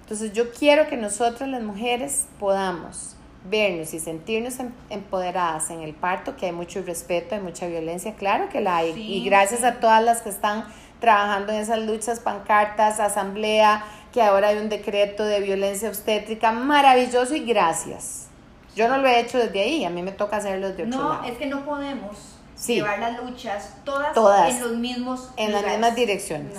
Entonces 0.00 0.32
yo 0.32 0.52
quiero 0.52 0.86
que 0.86 0.96
nosotros 0.96 1.48
las 1.48 1.62
mujeres 1.62 2.26
podamos 2.38 3.13
vernos 3.44 3.92
y 3.94 4.00
sentirnos 4.00 4.58
em, 4.58 4.72
empoderadas 4.90 5.70
en 5.70 5.80
el 5.80 5.94
parto, 5.94 6.36
que 6.36 6.46
hay 6.46 6.52
mucho 6.52 6.82
respeto, 6.82 7.34
hay 7.34 7.40
mucha 7.40 7.66
violencia, 7.66 8.14
claro 8.14 8.48
que 8.48 8.60
la 8.60 8.78
hay. 8.78 8.92
y 8.96 9.24
gracias 9.24 9.62
a 9.64 9.80
todas 9.80 10.02
las 10.02 10.22
que 10.22 10.30
están 10.30 10.64
trabajando 11.00 11.52
en 11.52 11.60
esas 11.60 11.80
luchas, 11.80 12.20
pancartas, 12.20 12.98
asamblea, 12.98 13.84
que 14.12 14.22
ahora 14.22 14.48
hay 14.48 14.58
un 14.58 14.68
decreto 14.68 15.24
de 15.24 15.40
violencia 15.40 15.88
obstétrica 15.88 16.52
maravilloso 16.52 17.34
y 17.34 17.44
gracias. 17.44 18.28
Yo 18.74 18.88
no 18.88 18.98
lo 18.98 19.06
he 19.06 19.20
hecho 19.20 19.38
desde 19.38 19.60
ahí, 19.60 19.84
a 19.84 19.90
mí 19.90 20.02
me 20.02 20.12
toca 20.12 20.38
hacerlo 20.38 20.68
desde 20.68 20.86
otro 20.86 20.98
no, 20.98 21.24
es 21.24 21.36
que 21.36 21.46
no 21.46 21.64
podemos 21.64 22.38
llevar 22.66 22.98
las 22.98 23.22
luchas 23.22 23.76
todas, 23.84 24.54
en 24.54 24.60
los 24.60 24.76
mismos 24.76 25.30
En 25.36 25.52
las 25.52 25.64
mismas 25.64 25.94
direcciones. 25.94 26.56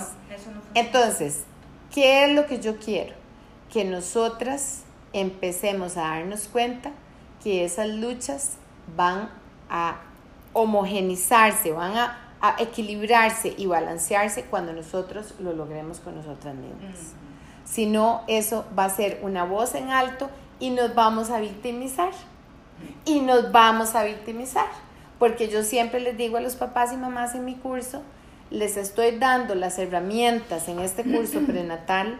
Entonces, 0.74 1.44
¿qué 1.92 2.24
es 2.24 2.34
lo 2.34 2.46
que 2.46 2.60
yo 2.60 2.76
quiero? 2.78 3.14
Que 3.72 3.84
nosotras 3.84 4.84
empecemos 5.20 5.96
a 5.96 6.02
darnos 6.02 6.46
cuenta 6.48 6.92
que 7.42 7.64
esas 7.64 7.88
luchas 7.88 8.56
van 8.96 9.30
a 9.70 9.96
homogenizarse, 10.52 11.72
van 11.72 11.96
a, 11.96 12.22
equilibrarse 12.58 13.54
y 13.56 13.66
balancearse 13.66 14.44
cuando 14.44 14.72
nosotros 14.72 15.34
lo 15.40 15.52
logremos 15.52 15.98
con 15.98 16.14
nosotras 16.14 16.54
mismas. 16.54 17.14
Si 17.64 17.86
no, 17.86 18.22
eso 18.28 18.64
va 18.78 18.84
a 18.84 18.90
ser 18.90 19.18
una 19.22 19.42
voz 19.42 19.74
en 19.74 19.90
alto 19.90 20.30
y 20.60 20.70
nos 20.70 20.94
vamos 20.94 21.30
a 21.30 21.40
victimizar. 21.40 22.12
Y 23.04 23.20
nos 23.20 23.50
vamos 23.50 23.96
a 23.96 24.04
victimizar. 24.04 24.68
Porque 25.18 25.48
yo 25.48 25.64
siempre 25.64 25.98
les 25.98 26.16
digo 26.16 26.36
a 26.36 26.40
los 26.40 26.54
papás 26.54 26.92
y 26.92 26.96
mamás 26.96 27.34
en 27.34 27.44
mi 27.44 27.56
curso, 27.56 28.02
les 28.50 28.76
estoy 28.76 29.18
dando 29.18 29.56
las 29.56 29.78
herramientas 29.78 30.68
en 30.68 30.78
este 30.78 31.02
curso 31.02 31.40
prenatal 31.46 32.18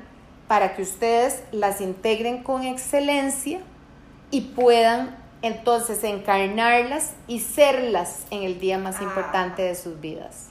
para 0.48 0.74
que 0.74 0.82
ustedes 0.82 1.42
las 1.52 1.80
integren 1.80 2.42
con 2.42 2.62
excelencia 2.62 3.60
y 4.30 4.42
puedan 4.42 5.16
entonces 5.42 6.02
encarnarlas 6.04 7.12
y 7.26 7.40
serlas 7.40 8.26
en 8.30 8.42
el 8.42 8.58
día 8.58 8.78
más 8.78 8.96
ah. 9.00 9.04
importante 9.04 9.62
de 9.62 9.74
sus 9.74 10.00
vidas. 10.00 10.48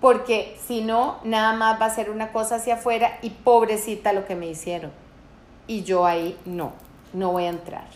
Porque 0.00 0.56
si 0.66 0.82
no, 0.82 1.18
nada 1.22 1.52
más 1.54 1.80
va 1.80 1.86
a 1.86 1.94
ser 1.94 2.10
una 2.10 2.32
cosa 2.32 2.56
hacia 2.56 2.74
afuera 2.74 3.18
y 3.22 3.30
pobrecita 3.30 4.12
lo 4.12 4.26
que 4.26 4.34
me 4.34 4.48
hicieron. 4.48 4.90
Y 5.68 5.84
yo 5.84 6.04
ahí 6.04 6.36
no, 6.44 6.72
no 7.12 7.32
voy 7.32 7.44
a 7.44 7.50
entrar. 7.50 7.86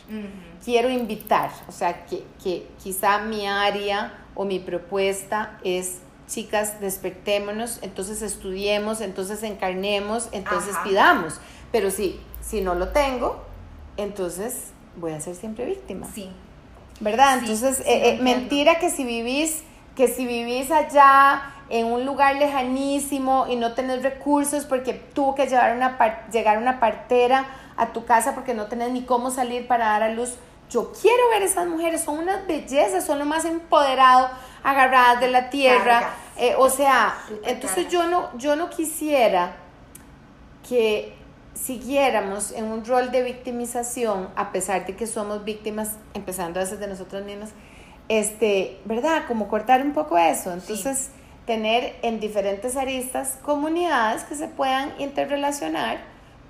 Quiero 0.65 0.89
invitar, 0.89 1.51
o 1.69 1.73
sea, 1.73 2.07
que, 2.07 2.23
que 2.43 2.69
quizá 2.83 3.19
mi 3.19 3.47
área 3.49 4.25
o 4.37 4.45
mi 4.45 4.61
propuesta 4.61 5.59
es 5.65 5.99
chicas, 6.27 6.81
despertémonos, 6.81 7.79
entonces 7.83 8.23
estudiemos, 8.23 9.01
entonces 9.01 9.43
encarnemos, 9.43 10.29
entonces 10.33 10.75
pidamos. 10.85 11.41
Pero 11.73 11.91
sí, 11.91 12.21
si 12.43 12.61
no 12.61 12.75
lo 12.75 12.89
tengo, 12.89 13.43
entonces 13.97 14.71
voy 14.97 15.13
a 15.13 15.21
ser 15.21 15.35
siempre 15.35 15.65
víctima. 15.67 16.07
Sí. 16.13 16.31
¿Verdad? 17.01 17.39
entonces, 17.41 17.81
eh, 17.81 18.11
eh, 18.11 18.19
mentira 18.23 18.79
que 18.79 18.91
si 18.91 19.05
vivís, 19.05 19.63
que 19.95 20.09
si 20.09 20.27
vivís 20.27 20.71
allá 20.71 21.43
en 21.69 21.87
un 21.87 22.07
lugar 22.07 22.37
lejanísimo 22.37 23.47
y 23.49 23.57
no 23.57 23.73
tener 23.75 24.03
recursos 24.03 24.65
porque 24.65 24.95
tuvo 24.95 25.35
que 25.35 25.47
llevar 25.47 25.77
una 25.77 25.99
llegar 26.31 26.59
una 26.59 26.79
partera 26.81 27.47
a 27.77 27.89
tu 27.89 28.05
casa 28.05 28.35
porque 28.35 28.55
no 28.55 28.67
tenés 28.67 28.93
ni 28.93 29.03
cómo 29.03 29.31
salir 29.31 29.67
para 29.67 29.87
dar 29.87 30.03
a 30.03 30.09
luz. 30.11 30.37
Yo 30.69 30.93
quiero 31.01 31.29
ver 31.31 31.43
esas 31.43 31.67
mujeres, 31.67 32.03
son 32.03 32.19
unas 32.19 32.47
bellezas, 32.47 33.07
son 33.07 33.19
lo 33.19 33.25
más 33.25 33.45
empoderado, 33.45 34.31
agarradas 34.63 35.21
de 35.21 35.29
la 35.29 35.49
tierra. 35.49 36.15
Eh, 36.37 36.55
o 36.59 36.69
sea, 36.69 37.17
entonces 37.45 37.89
yo 37.89 38.07
no, 38.07 38.37
yo 38.37 38.57
no 38.57 38.69
quisiera 38.69 39.57
que 40.69 41.15
siguiéramos 41.55 42.53
en 42.53 42.67
un 42.67 42.85
rol 42.85 43.11
de 43.11 43.23
victimización, 43.23 44.29
a 44.37 44.53
pesar 44.53 44.87
de 44.87 44.97
que 44.97 45.07
somos 45.07 45.45
víctimas, 45.45 45.93
empezando 46.15 46.61
a 46.61 46.65
veces 46.65 46.81
de 46.81 46.89
nosotros 46.89 47.25
mismos, 47.25 47.51
este, 48.09 48.79
¿verdad? 48.85 49.25
Como 49.27 49.49
cortar 49.49 49.83
un 49.83 49.93
poco 49.93 50.19
eso. 50.19 50.53
Entonces, 50.53 51.11
tener 51.47 51.97
en 52.03 52.21
diferentes 52.21 52.77
aristas 52.77 53.39
comunidades 53.43 54.25
que 54.25 54.35
se 54.35 54.49
puedan 54.49 54.93
interrelacionar 55.01 56.01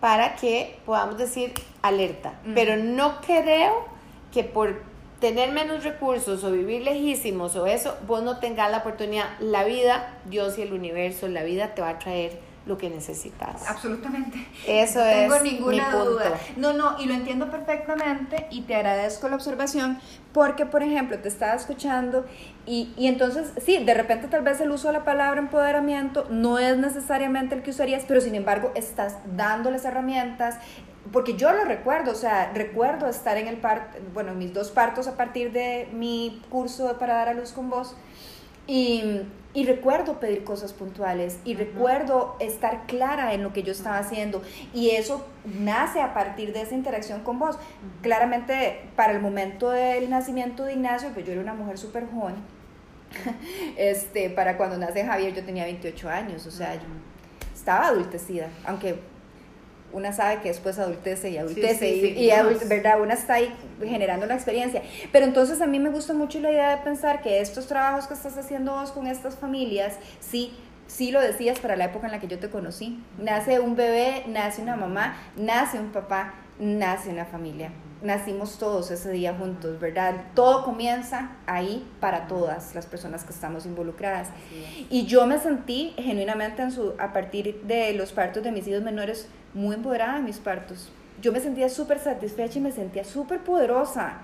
para 0.01 0.37
que 0.37 0.79
podamos 0.85 1.19
decir 1.19 1.53
alerta. 1.83 2.35
Pero 2.55 2.77
no 2.77 3.21
creo 3.21 3.96
que 4.37 4.45
por 4.45 4.83
tener 5.19 5.51
menos 5.51 5.83
recursos 5.83 6.45
o 6.45 6.53
vivir 6.53 6.83
lejísimos 6.83 7.57
o 7.57 7.67
eso, 7.67 7.97
vos 8.07 8.23
no 8.23 8.39
tengas 8.39 8.71
la 8.71 8.79
oportunidad. 8.79 9.25
La 9.41 9.65
vida, 9.65 10.13
Dios 10.27 10.59
y 10.59 10.63
el 10.63 10.75
universo, 10.75 11.27
la 11.27 11.43
vida 11.43 11.75
te 11.75 11.81
va 11.81 11.89
a 11.89 11.99
traer 11.99 12.39
lo 12.67 12.77
que 12.77 12.91
necesitas. 12.91 13.67
Absolutamente. 13.67 14.47
Eso 14.67 14.99
no 14.99 15.07
tengo 15.07 15.39
ninguna 15.39 15.91
duda. 15.91 16.39
No, 16.59 16.75
no, 16.75 16.97
y 17.01 17.07
lo 17.07 17.15
entiendo 17.15 17.51
perfectamente 17.51 18.47
y 18.51 18.63
te 18.63 18.75
agradezco 18.75 19.31
la 19.31 19.37
observación 19.37 20.01
porque, 20.35 20.67
por 20.67 20.83
ejemplo, 20.83 21.19
te 21.19 21.29
estaba 21.29 21.55
escuchando 21.55 22.27
y, 22.67 22.93
y 22.99 23.07
entonces, 23.07 23.53
sí, 23.65 23.83
de 23.83 23.95
repente 23.95 24.29
tal 24.29 24.43
vez 24.43 24.61
el 24.61 24.71
uso 24.71 24.89
de 24.89 24.95
la 24.95 25.05
palabra 25.05 25.41
empoderamiento 25.41 26.27
no 26.29 26.59
es 26.59 26.77
necesariamente 26.77 27.55
el 27.55 27.63
que 27.63 27.71
usarías, 27.71 28.05
pero 28.07 28.21
sin 28.21 28.35
embargo 28.35 28.71
estás 28.75 29.17
dándoles 29.35 29.87
herramientas, 29.87 30.59
porque 31.13 31.35
yo 31.35 31.53
lo 31.53 31.65
recuerdo, 31.65 32.13
o 32.13 32.15
sea, 32.15 32.53
recuerdo 32.55 33.09
estar 33.09 33.37
en 33.37 33.49
el 33.49 33.57
parto, 33.57 33.99
bueno, 34.15 34.35
mis 34.35 34.53
dos 34.53 34.71
partos 34.71 35.09
a 35.09 35.17
partir 35.17 35.53
de 35.53 35.89
mi 35.93 36.43
curso 36.51 36.97
para 36.99 37.15
dar 37.15 37.29
a 37.29 37.35
luz 37.35 37.53
con 37.53 37.71
vos 37.71 37.97
y 38.67 39.23
y 39.57 39.65
recuerdo 39.65 40.21
pedir 40.21 40.45
cosas 40.45 40.75
puntuales 40.75 41.39
y 41.47 41.55
recuerdo 41.55 42.37
estar 42.41 42.85
clara 42.85 43.33
en 43.33 43.43
lo 43.43 43.55
que 43.55 43.63
yo 43.63 43.73
estaba 43.73 43.97
haciendo. 43.97 44.43
Y 44.75 44.91
eso 44.91 45.27
nace 45.47 46.03
a 46.03 46.13
partir 46.13 46.53
de 46.53 46.61
esa 46.61 46.75
interacción 46.75 47.23
con 47.23 47.39
vos. 47.39 47.59
Claramente, 48.03 48.83
para 48.97 49.15
el 49.15 49.23
momento 49.23 49.71
del 49.71 50.11
nacimiento 50.11 50.65
de 50.65 50.75
Ignacio, 50.75 51.09
pues 51.15 51.25
yo 51.25 51.33
era 51.33 51.41
una 51.41 51.55
mujer 51.55 51.79
súper 51.79 52.07
joven. 52.07 52.35
este, 53.79 54.29
para 54.29 54.59
cuando 54.59 54.77
nace 54.77 55.07
Javier 55.07 55.33
yo 55.33 55.43
tenía 55.43 55.65
28 55.65 56.07
años, 56.11 56.45
o 56.45 56.51
sea, 56.51 56.75
yo 56.75 56.89
estaba 57.55 57.87
adultecida, 57.87 58.51
aunque 58.67 59.01
una 59.93 60.13
sabe 60.13 60.41
que 60.41 60.49
después 60.49 60.79
adultece 60.79 61.31
y 61.31 61.39
adultece 61.39 61.89
y, 61.89 62.31
¿verdad? 62.67 63.01
Una 63.01 63.15
está 63.15 63.35
ahí 63.35 63.53
generando 63.81 64.27
una 64.27 64.35
experiencia. 64.35 64.83
Pero 65.13 65.27
entonces 65.27 65.61
a 65.61 65.67
mí 65.67 65.79
me 65.79 65.91
gusta 65.91 66.13
mucho 66.13 66.41
la 66.41 66.51
idea 66.51 66.77
de 66.77 66.83
pensar 66.83 67.23
que 67.23 67.41
estos 67.41 67.67
trabajos 67.67 68.07
que 68.07 68.15
estás 68.15 68.37
haciendo 68.37 68.73
vos 68.73 68.93
con 68.93 69.07
estas 69.07 69.37
familias, 69.37 69.95
sí, 70.21 70.53
sí 70.87 71.11
lo 71.13 71.21
decías 71.21 71.59
para 71.59 71.77
la 71.77 71.87
época 71.87 72.07
en 72.07 72.13
la 72.13 72.21
que 72.21 72.29
yo 72.29 72.39
te 72.39 72.51
conocí. 72.51 73.03
Nace 73.19 73.61
un 73.61 73.77
bebé, 73.77 74.25
nace 74.27 74.63
una 74.63 74.77
mamá, 74.77 75.17
nace 75.37 75.79
un 75.79 75.91
papá, 75.91 76.35
nace 76.59 77.11
una 77.11 77.25
familia 77.25 77.71
nacimos 78.03 78.59
todos 78.59 78.91
ese 78.91 79.11
día 79.11 79.35
juntos, 79.35 79.81
¿verdad? 79.81 80.15
Todo 80.35 80.65
comienza 80.65 81.31
ahí 81.47 81.87
para 82.01 82.27
todas 82.27 82.75
las 82.75 82.87
personas 82.87 83.25
que 83.25 83.33
estamos 83.33 83.67
involucradas. 83.67 84.29
Y 84.91 85.07
yo 85.07 85.27
me 85.27 85.39
sentí 85.39 85.95
genuinamente 85.97 86.63
en 86.63 86.71
su, 86.71 86.95
a 86.99 87.13
partir 87.13 87.63
de 87.63 87.93
los 87.95 88.13
partos 88.13 88.43
de 88.43 88.53
mis 88.53 88.67
hijos 88.69 88.83
menores 88.83 89.29
muy 89.55 89.75
empoderada 89.75 90.19
en 90.19 90.25
mis 90.25 90.39
partos. 90.39 90.91
Yo 91.23 91.33
me 91.33 91.41
sentía 91.41 91.69
súper 91.69 91.99
satisfecha 91.99 92.59
y 92.59 92.63
me 92.63 92.73
sentía 92.73 93.05
súper 93.05 93.41
poderosa. 93.41 94.19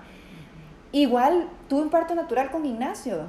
Igual 0.91 1.49
tuve 1.67 1.81
un 1.81 1.89
parto 1.89 2.13
natural 2.13 2.51
con 2.51 2.65
Ignacio. 2.65 3.27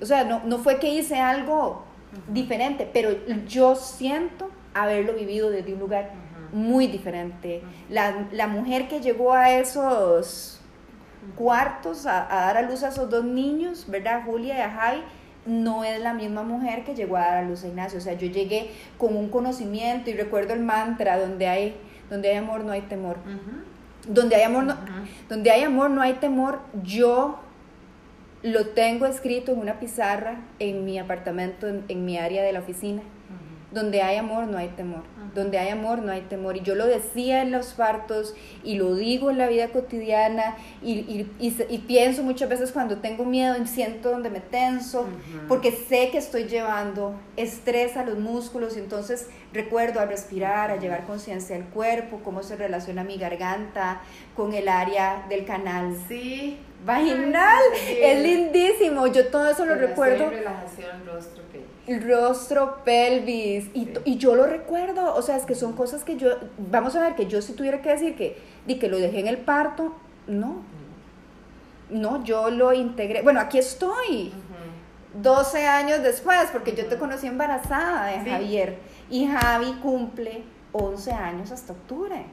O 0.00 0.04
sea, 0.04 0.24
no, 0.24 0.42
no 0.44 0.58
fue 0.58 0.78
que 0.78 0.90
hice 0.90 1.16
algo 1.16 1.84
diferente, 2.28 2.88
pero 2.92 3.10
yo 3.46 3.74
siento 3.74 4.50
haberlo 4.74 5.14
vivido 5.14 5.50
desde 5.50 5.72
un 5.72 5.80
lugar 5.80 6.10
muy 6.52 6.86
diferente. 6.86 7.62
La, 7.88 8.26
la, 8.32 8.46
mujer 8.46 8.88
que 8.88 9.00
llegó 9.00 9.32
a 9.32 9.50
esos 9.52 10.60
cuartos 11.34 12.06
a, 12.06 12.26
dar 12.28 12.56
a 12.56 12.62
luz 12.62 12.82
a 12.82 12.88
esos 12.88 13.10
dos 13.10 13.24
niños, 13.24 13.86
¿verdad? 13.88 14.22
Julia 14.24 14.58
y 14.58 14.60
a 14.60 14.70
Javi, 14.70 15.02
no 15.46 15.84
es 15.84 16.00
la 16.00 16.12
misma 16.12 16.42
mujer 16.42 16.84
que 16.84 16.94
llegó 16.94 17.16
a 17.16 17.20
dar 17.20 17.36
a 17.38 17.42
luz 17.42 17.64
a 17.64 17.68
Ignacio. 17.68 17.98
O 17.98 18.02
sea, 18.02 18.14
yo 18.14 18.28
llegué 18.28 18.70
con 18.98 19.16
un 19.16 19.28
conocimiento 19.28 20.10
y 20.10 20.14
recuerdo 20.14 20.54
el 20.54 20.60
mantra 20.60 21.18
donde 21.18 21.46
hay, 21.46 21.76
donde 22.10 22.30
hay 22.30 22.36
amor 22.36 22.64
no 22.64 22.72
hay 22.72 22.82
temor. 22.82 23.16
Donde 24.06 24.36
hay 24.36 24.42
amor 24.42 24.64
no, 24.64 24.76
donde 25.28 25.50
hay 25.50 25.62
amor 25.62 25.90
no 25.90 26.02
hay 26.02 26.14
temor. 26.14 26.60
Yo 26.82 27.38
lo 28.42 28.68
tengo 28.68 29.06
escrito 29.06 29.52
en 29.52 29.58
una 29.58 29.80
pizarra 29.80 30.40
en 30.58 30.84
mi 30.84 30.98
apartamento, 30.98 31.66
en 31.66 32.04
mi 32.04 32.18
área 32.18 32.42
de 32.42 32.52
la 32.52 32.60
oficina. 32.60 33.02
Donde 33.76 34.00
hay 34.00 34.16
amor 34.16 34.46
no 34.46 34.58
hay 34.58 34.68
temor 34.68 35.02
donde 35.36 35.58
hay 35.58 35.68
amor 35.68 36.00
no 36.00 36.10
hay 36.10 36.22
temor. 36.22 36.56
Y 36.56 36.62
yo 36.62 36.74
lo 36.74 36.86
decía 36.86 37.42
en 37.42 37.52
los 37.52 37.74
partos 37.74 38.34
y 38.64 38.74
lo 38.74 38.94
digo 38.96 39.30
en 39.30 39.38
la 39.38 39.46
vida 39.46 39.68
cotidiana 39.68 40.56
y, 40.82 41.24
pienso 41.86 42.24
muchas 42.24 42.48
veces 42.48 42.72
cuando 42.72 42.98
tengo 42.98 43.24
miedo 43.24 43.54
y 43.62 43.66
siento 43.68 44.10
donde 44.10 44.30
me 44.30 44.40
tenso, 44.40 45.06
porque 45.46 45.70
sé 45.70 46.10
que 46.10 46.18
estoy 46.18 46.44
llevando 46.44 47.14
estrés 47.36 47.96
a 47.96 48.04
los 48.04 48.18
músculos 48.18 48.76
y 48.76 48.80
entonces 48.80 49.28
recuerdo 49.52 50.00
a 50.00 50.06
respirar, 50.06 50.70
a 50.70 50.76
llevar 50.76 51.04
conciencia 51.06 51.54
al 51.54 51.66
cuerpo, 51.66 52.20
cómo 52.24 52.42
se 52.42 52.56
relaciona 52.56 53.04
mi 53.04 53.18
garganta 53.18 54.00
con 54.34 54.54
el 54.54 54.68
área 54.68 55.26
del 55.28 55.44
canal. 55.44 55.96
Sí. 56.08 56.58
Vaginal, 56.84 57.62
es 57.88 58.22
lindísimo. 58.22 59.06
Yo 59.08 59.28
todo 59.28 59.48
eso 59.48 59.64
lo 59.64 59.74
recuerdo. 59.74 60.30
Relajación, 60.30 61.04
rostro, 61.06 61.42
rostro, 61.86 62.78
pelvis, 62.84 63.68
y, 63.74 63.88
y, 64.04 64.18
yo 64.18 64.34
lo 64.34 64.46
recuerdo, 64.46 65.14
o 65.14 65.22
sea, 65.22 65.36
es 65.36 65.44
que 65.44 65.54
son 65.54 65.74
cosas 65.74 66.02
que 66.02 66.16
yo, 66.16 66.30
vamos 66.58 66.96
a 66.96 67.00
ver, 67.00 67.14
que 67.14 67.26
yo 67.26 67.40
si 67.40 67.52
tuviera 67.52 67.80
que 67.80 67.90
decir 67.90 68.16
que, 68.16 68.38
y 68.66 68.76
que 68.76 68.88
lo 68.88 68.98
dejé 68.98 69.20
en 69.20 69.28
el 69.28 69.38
parto, 69.38 69.94
no, 70.26 70.62
no, 71.88 72.24
yo 72.24 72.50
lo 72.50 72.72
integré, 72.72 73.22
bueno, 73.22 73.40
aquí 73.40 73.58
estoy, 73.58 74.32
12 75.14 75.66
años 75.66 76.02
después, 76.02 76.48
porque 76.52 76.74
yo 76.74 76.86
te 76.86 76.98
conocí 76.98 77.26
embarazada 77.26 78.06
de 78.06 78.30
Javier, 78.30 78.78
y 79.08 79.26
Javi 79.26 79.74
cumple 79.80 80.42
11 80.72 81.12
años 81.12 81.52
hasta 81.52 81.72
octubre. 81.72 82.26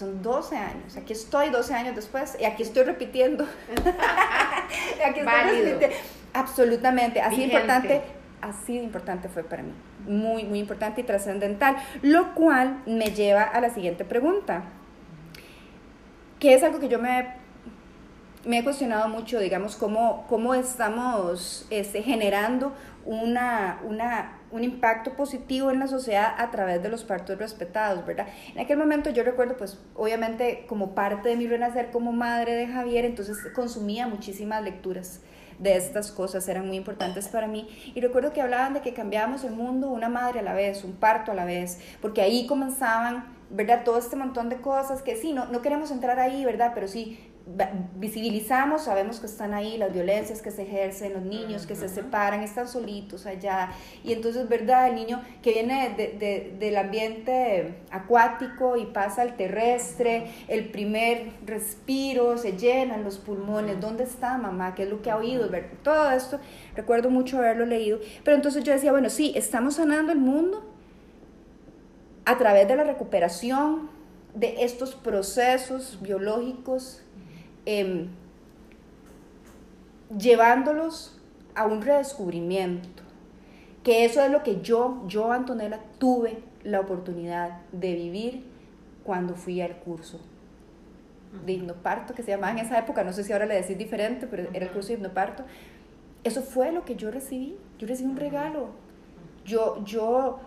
Son 0.00 0.22
12 0.22 0.56
años. 0.56 0.96
Aquí 0.96 1.12
estoy 1.12 1.50
12 1.50 1.74
años 1.74 1.94
después 1.94 2.34
y 2.40 2.46
aquí 2.46 2.62
estoy 2.62 2.84
repitiendo. 2.84 3.44
aquí 5.06 5.20
estoy 5.20 5.60
repitiendo. 5.60 5.94
Absolutamente, 6.32 7.20
así 7.20 7.42
importante, 7.42 8.00
así 8.40 8.78
de 8.78 8.82
importante 8.82 9.28
fue 9.28 9.42
para 9.42 9.62
mí, 9.62 9.74
muy, 10.06 10.44
muy 10.44 10.58
importante 10.58 11.02
y 11.02 11.04
trascendental, 11.04 11.76
lo 12.00 12.34
cual 12.34 12.80
me 12.86 13.10
lleva 13.10 13.42
a 13.42 13.60
la 13.60 13.68
siguiente 13.68 14.06
pregunta, 14.06 14.62
que 16.38 16.54
es 16.54 16.62
algo 16.62 16.80
que 16.80 16.88
yo 16.88 16.98
me, 16.98 17.34
me 18.46 18.60
he 18.60 18.64
cuestionado 18.64 19.06
mucho, 19.10 19.38
digamos, 19.38 19.76
cómo, 19.76 20.24
cómo 20.30 20.54
estamos 20.54 21.66
este, 21.68 22.02
generando 22.02 22.72
una, 23.04 23.80
una, 23.84 24.39
un 24.52 24.64
impacto 24.64 25.14
positivo 25.14 25.70
en 25.70 25.78
la 25.78 25.86
sociedad 25.86 26.34
a 26.38 26.50
través 26.50 26.82
de 26.82 26.88
los 26.88 27.04
partos 27.04 27.38
respetados, 27.38 28.04
¿verdad? 28.04 28.26
En 28.54 28.60
aquel 28.60 28.78
momento 28.78 29.10
yo 29.10 29.22
recuerdo, 29.22 29.56
pues 29.56 29.78
obviamente 29.94 30.64
como 30.66 30.94
parte 30.94 31.28
de 31.28 31.36
mi 31.36 31.46
renacer 31.46 31.90
como 31.90 32.12
madre 32.12 32.54
de 32.54 32.66
Javier, 32.66 33.04
entonces 33.04 33.38
consumía 33.54 34.06
muchísimas 34.06 34.62
lecturas 34.62 35.20
de 35.60 35.76
estas 35.76 36.10
cosas 36.10 36.48
eran 36.48 36.66
muy 36.66 36.76
importantes 36.76 37.28
para 37.28 37.46
mí. 37.46 37.68
Y 37.94 38.00
recuerdo 38.00 38.32
que 38.32 38.40
hablaban 38.40 38.74
de 38.74 38.80
que 38.80 38.94
cambiábamos 38.94 39.44
el 39.44 39.52
mundo 39.52 39.90
una 39.90 40.08
madre 40.08 40.40
a 40.40 40.42
la 40.42 40.54
vez, 40.54 40.84
un 40.84 40.92
parto 40.92 41.32
a 41.32 41.34
la 41.34 41.44
vez, 41.44 41.78
porque 42.00 42.22
ahí 42.22 42.46
comenzaban, 42.46 43.26
¿verdad? 43.50 43.82
Todo 43.84 43.98
este 43.98 44.16
montón 44.16 44.48
de 44.48 44.56
cosas 44.56 45.02
que 45.02 45.16
sí, 45.16 45.32
no, 45.32 45.46
no 45.46 45.62
queremos 45.62 45.90
entrar 45.90 46.18
ahí, 46.18 46.44
¿verdad? 46.44 46.72
Pero 46.74 46.88
sí 46.88 47.30
visibilizamos, 47.96 48.84
sabemos 48.84 49.18
que 49.18 49.26
están 49.26 49.54
ahí 49.54 49.76
las 49.76 49.92
violencias 49.92 50.40
que 50.40 50.50
se 50.50 50.62
ejercen, 50.62 51.14
los 51.14 51.22
niños 51.22 51.66
que 51.66 51.74
se 51.74 51.88
separan, 51.88 52.42
están 52.42 52.68
solitos 52.68 53.26
allá. 53.26 53.72
Y 54.04 54.12
entonces, 54.12 54.48
¿verdad? 54.48 54.88
El 54.88 54.94
niño 54.94 55.20
que 55.42 55.52
viene 55.52 55.94
de, 55.96 56.56
del 56.58 56.76
ambiente 56.76 57.82
acuático 57.90 58.76
y 58.76 58.86
pasa 58.86 59.22
al 59.22 59.36
terrestre, 59.36 60.30
el 60.48 60.70
primer 60.70 61.32
respiro, 61.44 62.38
se 62.38 62.56
llenan 62.56 63.04
los 63.04 63.18
pulmones, 63.18 63.80
¿dónde 63.80 64.04
está 64.04 64.38
mamá? 64.38 64.74
¿Qué 64.74 64.84
es 64.84 64.88
lo 64.90 65.02
que 65.02 65.10
ha 65.10 65.16
oído? 65.16 65.50
Todo 65.82 66.10
esto, 66.12 66.38
recuerdo 66.76 67.10
mucho 67.10 67.38
haberlo 67.38 67.66
leído. 67.66 67.98
Pero 68.22 68.36
entonces 68.36 68.62
yo 68.62 68.72
decía, 68.72 68.92
bueno, 68.92 69.10
sí, 69.10 69.32
estamos 69.34 69.74
sanando 69.74 70.12
el 70.12 70.18
mundo 70.18 70.70
a 72.24 72.38
través 72.38 72.68
de 72.68 72.76
la 72.76 72.84
recuperación 72.84 73.90
de 74.34 74.62
estos 74.64 74.94
procesos 74.94 75.98
biológicos 76.00 77.02
Em, 77.66 78.08
llevándolos 80.16 81.20
a 81.54 81.66
un 81.66 81.82
redescubrimiento. 81.82 83.02
Que 83.84 84.04
eso 84.04 84.22
es 84.22 84.30
lo 84.30 84.42
que 84.42 84.60
yo, 84.60 85.04
yo 85.06 85.32
Antonella, 85.32 85.80
tuve 85.98 86.38
la 86.64 86.80
oportunidad 86.80 87.60
de 87.72 87.94
vivir 87.94 88.44
cuando 89.04 89.34
fui 89.34 89.60
al 89.60 89.76
curso 89.78 90.20
de 91.46 91.52
hipnoparto, 91.52 92.12
que 92.12 92.22
se 92.22 92.32
llamaba 92.32 92.52
en 92.52 92.66
esa 92.66 92.78
época, 92.78 93.04
no 93.04 93.12
sé 93.12 93.22
si 93.22 93.32
ahora 93.32 93.46
le 93.46 93.54
decís 93.54 93.78
diferente, 93.78 94.26
pero 94.26 94.48
era 94.52 94.66
el 94.66 94.72
curso 94.72 94.88
de 94.88 94.94
hipnoparto. 94.94 95.44
Eso 96.24 96.42
fue 96.42 96.72
lo 96.72 96.84
que 96.84 96.96
yo 96.96 97.10
recibí, 97.10 97.56
yo 97.78 97.86
recibí 97.86 98.10
un 98.10 98.16
regalo. 98.16 98.70
Yo, 99.44 99.82
yo, 99.84 100.40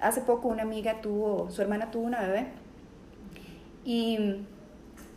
hace 0.00 0.20
poco 0.20 0.48
una 0.48 0.62
amiga 0.62 1.00
tuvo, 1.00 1.50
su 1.50 1.62
hermana 1.62 1.90
tuvo 1.90 2.04
una 2.04 2.20
bebé 2.20 2.46
y, 3.84 4.44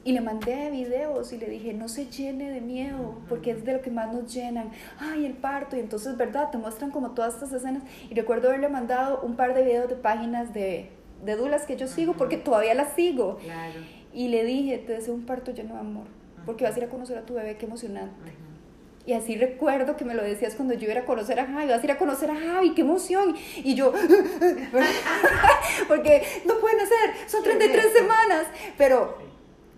y 0.04 0.12
le 0.14 0.22
mandé 0.22 0.72
videos 0.72 1.34
y 1.34 1.38
le 1.38 1.50
dije, 1.50 1.74
no 1.74 1.88
se 1.88 2.08
llene 2.08 2.50
de 2.50 2.62
miedo, 2.62 3.16
porque 3.30 3.52
es 3.52 3.66
de 3.66 3.74
lo 3.74 3.82
que 3.82 3.92
más 3.92 4.14
nos 4.14 4.34
llenan. 4.34 4.72
Ay, 5.00 5.26
el 5.26 5.34
parto, 5.34 5.76
y 5.76 5.80
entonces, 5.80 6.18
¿verdad? 6.18 6.52
Te 6.52 6.58
muestran 6.58 6.90
como 6.90 7.12
todas 7.12 7.36
estas 7.36 7.52
escenas. 7.54 7.84
Y 8.10 8.16
recuerdo 8.16 8.48
haberle 8.48 8.70
mandado 8.70 9.22
un 9.22 9.36
par 9.36 9.54
de 9.54 9.64
videos 9.64 9.90
de 9.90 9.96
páginas 9.96 10.54
de, 10.54 10.90
de 11.24 11.36
dulas 11.36 11.66
que 11.66 11.76
yo 11.76 11.88
sigo, 11.88 12.14
porque 12.14 12.38
todavía 12.38 12.74
las 12.74 12.94
sigo. 12.94 13.38
Claro. 13.38 13.80
Y 14.14 14.30
le 14.30 14.44
dije, 14.44 14.78
te 14.80 14.94
deseo 14.94 15.14
un 15.14 15.26
parto 15.26 15.52
lleno 15.52 15.76
de 15.76 15.82
amor, 15.82 16.06
porque 16.46 16.64
vas 16.64 16.76
a 16.76 16.80
ir 16.80 16.86
a 16.86 16.90
conocer 16.90 17.18
a 17.18 17.22
tu 17.22 17.34
bebé, 17.36 17.58
qué 17.58 17.66
emocionante. 17.66 18.32
Y 19.06 19.14
así 19.14 19.36
recuerdo 19.36 19.98
que 19.98 20.06
me 20.06 20.14
lo 20.14 20.24
decías 20.24 20.56
cuando 20.56 20.76
yo 20.76 20.90
iba 20.90 21.02
a 21.02 21.06
conocer 21.06 21.40
a 21.40 21.48
Javi, 21.48 21.70
vas 21.70 21.82
a 21.82 21.86
ir 21.86 21.92
a 21.92 21.98
conocer 21.98 22.30
a 22.30 22.36
Javi, 22.36 22.74
qué 22.76 22.82
emoción. 22.82 23.36
Y 23.58 23.74
yo, 23.74 23.92
porque 25.88 26.24
no 26.46 26.60
pueden 26.60 26.80
hacer, 26.80 27.28
son 27.28 27.44
33 27.44 27.94
semanas, 27.94 28.48
pero 28.78 29.18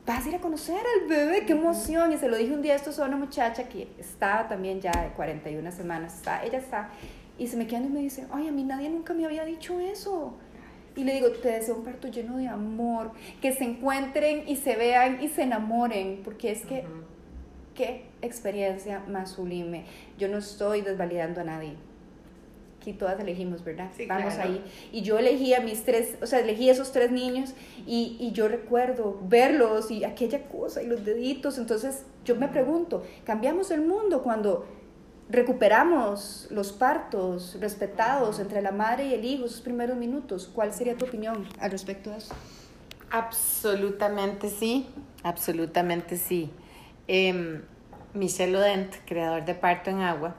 vas 0.06 0.26
a 0.26 0.30
ir 0.30 0.36
a 0.36 0.40
conocer 0.40 0.78
al 0.78 1.08
bebé, 1.08 1.46
qué 1.46 1.54
emoción. 1.54 2.12
Y 2.12 2.18
se 2.18 2.28
lo 2.28 2.38
dije 2.38 2.54
un 2.54 2.62
día, 2.62 2.76
esto 2.76 2.90
es 2.90 3.00
una 3.00 3.16
muchacha 3.16 3.70
que 3.70 3.88
está 3.98 4.48
también 4.48 4.82
ya 4.82 4.92
de 4.92 5.10
41 5.16 5.72
semanas, 5.72 6.16
está, 6.16 6.44
ella 6.44 6.58
está, 6.58 6.90
y 7.38 7.48
se 7.48 7.58
me 7.58 7.66
queda 7.68 7.82
y 7.82 7.90
me 7.90 8.02
dice, 8.02 8.28
ay, 8.32 8.48
a 8.48 8.52
mí 8.52 8.64
nadie 8.64 8.90
nunca 8.90 9.14
me 9.14 9.26
había 9.26 9.46
dicho 9.46 9.80
eso. 9.80 10.34
Y 10.96 11.04
le 11.06 11.14
digo, 11.14 11.32
te 11.32 11.50
deseo 11.50 11.76
un 11.76 11.84
parto 11.84 12.08
lleno 12.08 12.38
de 12.38 12.48
amor, 12.48 13.12
que 13.42 13.52
se 13.52 13.64
encuentren 13.64 14.48
y 14.48 14.58
se 14.58 14.76
vean 14.76 15.24
y 15.24 15.30
se 15.30 15.44
enamoren, 15.44 16.22
porque 16.24 16.52
es 16.52 16.66
que, 16.66 16.86
qué 17.76 18.06
experiencia 18.22 19.04
más 19.08 19.32
sublime. 19.32 19.86
Yo 20.18 20.28
no 20.28 20.38
estoy 20.38 20.82
desvalidando 20.82 21.42
a 21.42 21.44
nadie. 21.44 21.76
Aquí 22.80 22.94
todas 22.94 23.20
elegimos, 23.20 23.64
¿verdad? 23.64 23.92
Sí, 23.96 24.06
Vamos 24.06 24.34
claro. 24.34 24.50
ahí. 24.50 24.64
Y 24.92 25.04
yo 25.04 25.18
elegí 25.18 25.54
a 25.54 25.62
mis 25.62 25.86
tres, 25.86 26.18
o 26.22 26.26
sea, 26.26 26.40
elegí 26.40 26.68
a 26.68 26.74
esos 26.74 26.92
tres 26.92 27.12
niños 27.12 27.54
y, 27.88 28.18
y 28.20 28.34
yo 28.34 28.50
recuerdo 28.50 29.20
verlos 29.24 29.90
y 29.90 30.04
aquella 30.04 30.44
cosa 30.50 30.84
y 30.84 30.88
los 30.88 31.06
deditos. 31.06 31.58
Entonces 31.58 32.06
yo 32.26 32.36
me 32.36 32.50
pregunto, 32.50 33.04
¿cambiamos 33.24 33.72
el 33.72 33.82
mundo 33.82 34.22
cuando 34.22 34.66
recuperamos 35.30 36.48
los 36.52 36.74
partos 36.74 37.58
respetados 37.62 38.40
entre 38.40 38.62
la 38.62 38.72
madre 38.72 39.06
y 39.08 39.14
el 39.14 39.24
hijo, 39.24 39.46
esos 39.46 39.62
primeros 39.62 39.96
minutos? 39.98 40.50
¿Cuál 40.54 40.74
sería 40.74 40.98
tu 40.98 41.06
opinión 41.06 41.48
al 41.60 41.72
respecto 41.72 42.10
de 42.10 42.18
eso? 42.18 42.36
Absolutamente 43.10 44.50
sí, 44.50 44.88
absolutamente 45.24 46.18
sí. 46.18 46.50
Em, 47.08 47.62
Michel 48.14 48.56
Odent, 48.56 48.94
creador 49.06 49.44
de 49.46 49.56
Parto 49.56 49.90
en 49.90 50.00
Agua, 50.02 50.36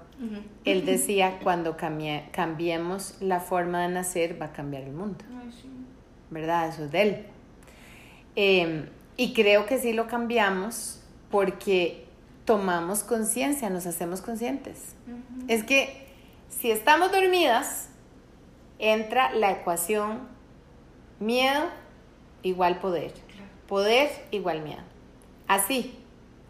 él 0.64 0.86
decía, 0.86 1.38
cuando 1.42 1.76
cambie- 1.76 2.30
cambiemos 2.30 3.16
la 3.20 3.40
forma 3.40 3.82
de 3.82 3.88
nacer, 3.88 4.40
va 4.40 4.46
a 4.46 4.52
cambiar 4.52 4.84
el 4.84 4.92
mundo. 4.92 5.24
¿verdad? 6.30 6.68
Eso 6.68 6.84
es 6.84 6.92
de 6.92 7.02
él. 7.02 7.26
Eh, 8.36 8.88
y 9.16 9.32
creo 9.34 9.66
que 9.66 9.78
sí 9.78 9.92
lo 9.92 10.06
cambiamos 10.08 11.00
porque 11.30 12.04
tomamos 12.44 13.02
conciencia, 13.04 13.70
nos 13.70 13.86
hacemos 13.86 14.20
conscientes. 14.20 14.94
Es 15.48 15.62
que 15.64 16.06
si 16.48 16.70
estamos 16.70 17.12
dormidas, 17.12 17.88
entra 18.78 19.32
la 19.34 19.50
ecuación 19.52 20.20
miedo 21.20 21.64
igual 22.42 22.78
poder. 22.80 23.12
Poder 23.68 24.10
igual 24.30 24.62
miedo. 24.62 24.82
Así, 25.46 25.96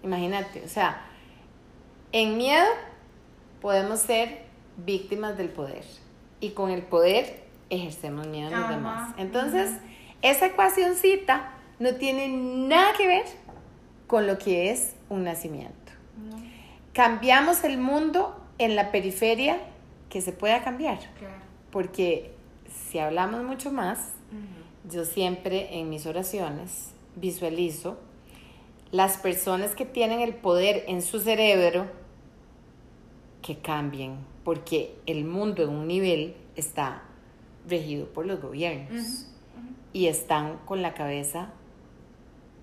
imagínate, 0.05 0.63
o 0.65 0.69
sea, 0.69 1.03
en 2.13 2.37
miedo 2.37 2.67
podemos 3.61 3.99
ser 4.01 4.45
víctimas 4.77 5.37
del 5.37 5.49
poder 5.49 5.85
y 6.41 6.51
con 6.51 6.71
el 6.71 6.83
poder 6.83 7.43
ejercemos 7.71 8.27
miedo 8.27 8.53
en 8.53 8.61
los 8.61 8.69
demás. 8.69 9.15
Entonces, 9.19 9.71
esa 10.23 10.47
ecuacióncita 10.47 11.51
no 11.79 11.95
tiene 11.95 12.29
nada 12.29 12.93
que 12.97 13.09
ver 13.09 13.25
con 14.07 14.27
lo 14.27 14.39
que 14.39 14.71
es 14.71 14.95
un 15.09 15.25
nacimiento. 15.25 15.73
Cambiamos 16.93 17.65
el 17.65 17.79
mundo 17.79 18.41
en 18.59 18.77
la 18.77 18.93
periferia 18.93 19.59
que 20.09 20.21
se 20.21 20.33
pueda 20.33 20.63
cambiar, 20.63 20.99
porque 21.73 22.33
si 22.91 22.99
hablamos 22.99 23.43
mucho 23.43 23.73
más, 23.73 24.13
yo 24.89 25.05
siempre 25.05 25.79
en 25.79 25.89
mis 25.91 26.07
oraciones 26.07 26.91
visualizo 27.17 27.99
las 28.95 29.17
personas 29.17 29.75
que 29.75 29.85
tienen 29.85 30.21
el 30.21 30.37
poder 30.37 30.85
en 30.87 31.03
su 31.03 31.19
cerebro 31.19 31.89
que 33.43 33.59
cambien, 33.59 34.19
porque 34.45 34.97
el 35.07 35.25
mundo 35.25 35.65
en 35.65 35.71
un 35.71 35.89
nivel 35.89 36.37
está 36.55 37.03
regido 37.67 38.07
por 38.07 38.25
los 38.25 38.41
gobiernos 38.41 39.27
y 39.93 40.07
están 40.07 40.59
con 40.59 40.81
la 40.81 40.95
cabeza 40.95 41.51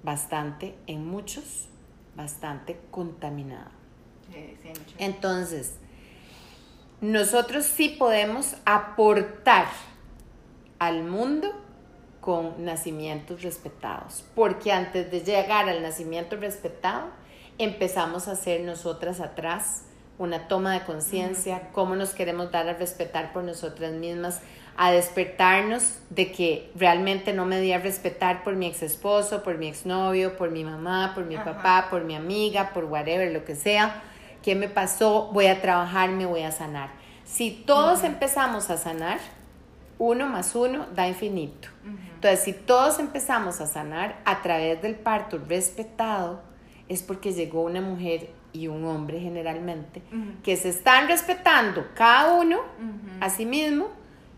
bastante, 0.03 0.73
en 0.87 1.05
muchos, 1.05 1.67
bastante 2.15 2.79
contaminada. 2.91 3.71
Entonces, 4.99 5.73
nosotros 7.01 7.65
sí 7.65 7.89
podemos 7.99 8.55
aportar 8.63 9.67
al 10.79 11.03
mundo 11.03 11.60
con 12.21 12.63
nacimientos 12.63 13.41
respetados, 13.41 14.23
porque 14.35 14.71
antes 14.71 15.11
de 15.11 15.21
llegar 15.21 15.67
al 15.67 15.81
nacimiento 15.81 16.37
respetado, 16.37 17.07
empezamos 17.57 18.27
a 18.27 18.33
hacer 18.33 18.61
nosotras 18.61 19.19
atrás 19.19 19.83
una 20.19 20.47
toma 20.47 20.73
de 20.73 20.85
conciencia, 20.85 21.69
cómo 21.73 21.95
nos 21.95 22.11
queremos 22.11 22.51
dar 22.51 22.69
a 22.69 22.73
respetar 22.73 23.33
por 23.33 23.43
nosotras 23.43 23.91
mismas, 23.93 24.39
a 24.77 24.91
despertarnos 24.91 25.97
de 26.11 26.31
que 26.31 26.71
realmente 26.75 27.33
no 27.33 27.45
me 27.45 27.59
di 27.59 27.73
a 27.73 27.79
respetar 27.79 28.43
por 28.43 28.55
mi 28.55 28.67
ex 28.67 28.83
esposo, 28.83 29.41
por 29.41 29.57
mi 29.57 29.67
exnovio, 29.67 30.37
por 30.37 30.51
mi 30.51 30.63
mamá, 30.63 31.13
por 31.15 31.25
mi 31.25 31.35
Ajá. 31.35 31.55
papá, 31.55 31.87
por 31.89 32.03
mi 32.03 32.15
amiga, 32.15 32.71
por 32.71 32.85
whatever, 32.85 33.31
lo 33.33 33.43
que 33.45 33.55
sea. 33.55 34.03
¿Qué 34.43 34.53
me 34.53 34.69
pasó? 34.69 35.29
Voy 35.33 35.47
a 35.47 35.59
trabajar, 35.59 36.11
me 36.11 36.27
voy 36.27 36.43
a 36.43 36.51
sanar. 36.51 36.91
Si 37.25 37.51
todos 37.51 38.03
empezamos 38.03 38.69
a 38.69 38.77
sanar, 38.77 39.19
uno 40.01 40.25
más 40.25 40.55
uno 40.55 40.87
da 40.95 41.07
infinito. 41.07 41.69
Entonces, 42.15 42.39
si 42.43 42.53
todos 42.53 42.97
empezamos 42.97 43.61
a 43.61 43.67
sanar 43.67 44.19
a 44.25 44.41
través 44.41 44.81
del 44.81 44.95
parto 44.95 45.37
respetado, 45.47 46.41
es 46.89 47.03
porque 47.03 47.33
llegó 47.33 47.61
una 47.61 47.81
mujer 47.81 48.29
y 48.51 48.67
un 48.67 48.83
hombre 48.85 49.19
generalmente 49.19 50.01
que 50.43 50.55
se 50.57 50.69
están 50.69 51.07
respetando 51.07 51.85
cada 51.93 52.33
uno 52.33 52.59
a 53.19 53.29
sí 53.29 53.45
mismo, 53.45 53.89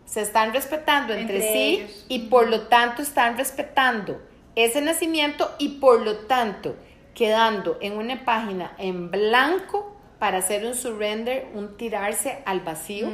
se 0.06 0.20
están 0.22 0.52
respetando 0.54 1.14
entre, 1.14 1.38
Entre 1.38 1.54
sí 1.54 1.76
ellos. 1.82 2.06
y 2.10 2.20
por 2.28 2.50
lo 2.50 2.64
tanto 2.68 3.02
están 3.02 3.38
respetando 3.38 4.22
ese 4.56 4.82
nacimiento 4.82 5.50
y 5.60 5.80
por 5.80 6.02
lo 6.02 6.18
tanto 6.28 6.76
quedando 7.16 7.78
en 7.80 7.94
una 7.98 8.26
página 8.26 8.74
en 8.78 9.12
blanco 9.12 9.96
para 10.20 10.40
hacer 10.40 10.66
un 10.66 10.76
surrender, 10.76 11.48
un 11.54 11.78
tirarse 11.78 12.44
al 12.46 12.60
vacío, 12.60 13.08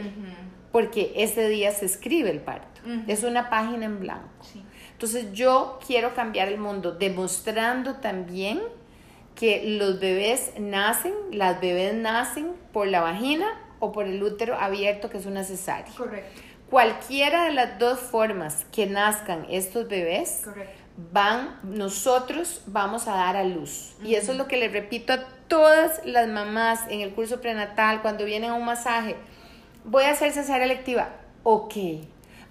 porque 0.71 1.13
ese 1.15 1.47
día 1.49 1.71
se 1.71 1.85
escribe 1.85 2.29
el 2.29 2.39
parto. 2.39 2.67
Es 3.07 3.23
una 3.23 3.49
página 3.49 3.85
en 3.85 3.99
blanco. 3.99 4.29
Sí. 4.41 4.63
Entonces 4.93 5.31
yo 5.33 5.79
quiero 5.85 6.13
cambiar 6.13 6.47
el 6.47 6.57
mundo 6.57 6.91
demostrando 6.91 7.95
también 7.95 8.61
que 9.35 9.77
los 9.77 9.99
bebés 9.99 10.51
nacen, 10.59 11.13
las 11.31 11.61
bebés 11.61 11.93
nacen 11.93 12.51
por 12.73 12.87
la 12.87 12.99
vagina 13.01 13.47
o 13.79 13.91
por 13.91 14.05
el 14.05 14.21
útero 14.21 14.55
abierto 14.59 15.09
que 15.09 15.17
es 15.17 15.25
una 15.25 15.43
cesárea. 15.43 15.93
Correcto, 15.95 16.41
Cualquiera 16.69 17.45
de 17.45 17.53
las 17.53 17.79
dos 17.79 17.99
formas 17.99 18.65
que 18.71 18.85
nazcan 18.85 19.45
estos 19.49 19.87
bebés 19.87 20.41
correcto. 20.43 20.73
van, 21.11 21.59
nosotros 21.63 22.61
vamos 22.67 23.07
a 23.07 23.15
dar 23.15 23.37
a 23.37 23.43
luz. 23.43 23.95
Y 24.03 24.15
eso 24.15 24.33
es 24.33 24.37
lo 24.37 24.47
que 24.47 24.57
le 24.57 24.67
repito 24.67 25.13
a 25.13 25.25
todas 25.47 26.01
las 26.05 26.27
mamás 26.27 26.81
en 26.89 27.01
el 27.01 27.11
curso 27.11 27.41
prenatal 27.41 28.01
cuando 28.01 28.25
vienen 28.25 28.51
a 28.51 28.53
un 28.53 28.65
masaje. 28.65 29.15
Voy 29.85 30.03
a 30.03 30.11
hacer 30.11 30.31
cesárea 30.31 30.65
electiva. 30.65 31.09
Ok. 31.43 31.75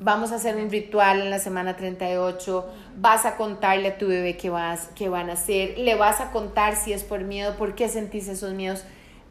Vamos 0.00 0.30
a 0.30 0.36
hacer 0.36 0.56
un 0.56 0.70
ritual 0.70 1.20
en 1.20 1.30
la 1.30 1.38
semana 1.40 1.76
38. 1.76 2.68
Vas 2.96 3.26
a 3.26 3.36
contarle 3.36 3.88
a 3.88 3.98
tu 3.98 4.06
bebé 4.06 4.36
qué, 4.36 4.48
vas, 4.48 4.90
qué 4.94 5.08
van 5.08 5.28
a 5.28 5.32
hacer. 5.32 5.78
Le 5.78 5.96
vas 5.96 6.20
a 6.20 6.30
contar 6.30 6.76
si 6.76 6.92
es 6.92 7.02
por 7.02 7.20
miedo, 7.20 7.56
por 7.56 7.74
qué 7.74 7.88
sentís 7.88 8.28
esos 8.28 8.54
miedos. 8.54 8.84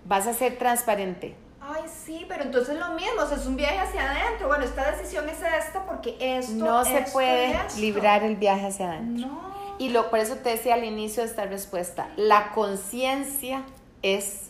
Vas 0.05 0.27
a 0.27 0.33
ser 0.33 0.57
transparente. 0.57 1.35
Ay, 1.61 1.83
sí, 1.87 2.25
pero 2.29 2.43
entonces 2.43 2.77
lo 2.77 2.91
mismo, 2.91 3.21
o 3.21 3.27
sea, 3.27 3.37
es 3.37 3.45
un 3.45 3.55
viaje 3.55 3.77
hacia 3.77 4.09
adentro. 4.11 4.47
Bueno, 4.47 4.63
esta 4.63 4.91
decisión 4.91 5.27
es 5.27 5.37
esta 5.41 5.85
porque 5.85 6.15
esto. 6.19 6.53
no 6.53 6.83
se 6.85 6.99
esto 6.99 7.11
puede 7.13 7.51
esto. 7.51 7.79
librar 7.79 8.23
el 8.23 8.35
viaje 8.37 8.67
hacia 8.67 8.89
adentro. 8.89 9.27
No. 9.27 9.57
Y 9.79 9.89
lo, 9.89 10.09
por 10.09 10.19
eso 10.19 10.35
te 10.35 10.49
decía 10.49 10.73
al 10.73 10.83
inicio 10.85 11.23
de 11.23 11.29
esta 11.29 11.45
respuesta, 11.45 12.09
la 12.15 12.51
conciencia 12.51 13.63
es 14.01 14.49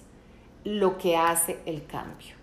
lo 0.63 0.97
que 0.97 1.17
hace 1.17 1.59
el 1.65 1.85
cambio. 1.85 2.36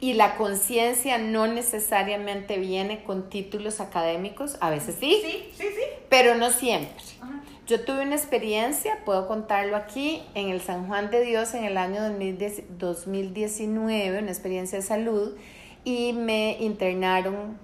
Y 0.00 0.14
la 0.14 0.36
conciencia 0.36 1.18
no 1.18 1.46
necesariamente 1.46 2.58
viene 2.58 3.04
con 3.04 3.28
títulos 3.28 3.80
académicos, 3.80 4.56
a 4.60 4.70
veces 4.70 4.96
sí, 4.98 5.20
Sí, 5.22 5.50
sí, 5.52 5.64
sí. 5.74 5.82
pero 6.08 6.34
no 6.34 6.50
siempre. 6.50 6.94
Ajá. 7.20 7.42
Yo 7.66 7.84
tuve 7.84 8.02
una 8.02 8.16
experiencia, 8.16 8.98
puedo 9.04 9.28
contarlo 9.28 9.76
aquí, 9.76 10.22
en 10.34 10.48
el 10.48 10.60
San 10.60 10.88
Juan 10.88 11.10
de 11.10 11.20
Dios 11.22 11.54
en 11.54 11.64
el 11.64 11.76
año 11.76 12.02
2010 12.02 12.78
2019, 12.78 14.18
una 14.18 14.30
experiencia 14.30 14.78
de 14.78 14.82
salud, 14.82 15.36
y 15.84 16.12
me 16.14 16.56
internaron. 16.60 17.58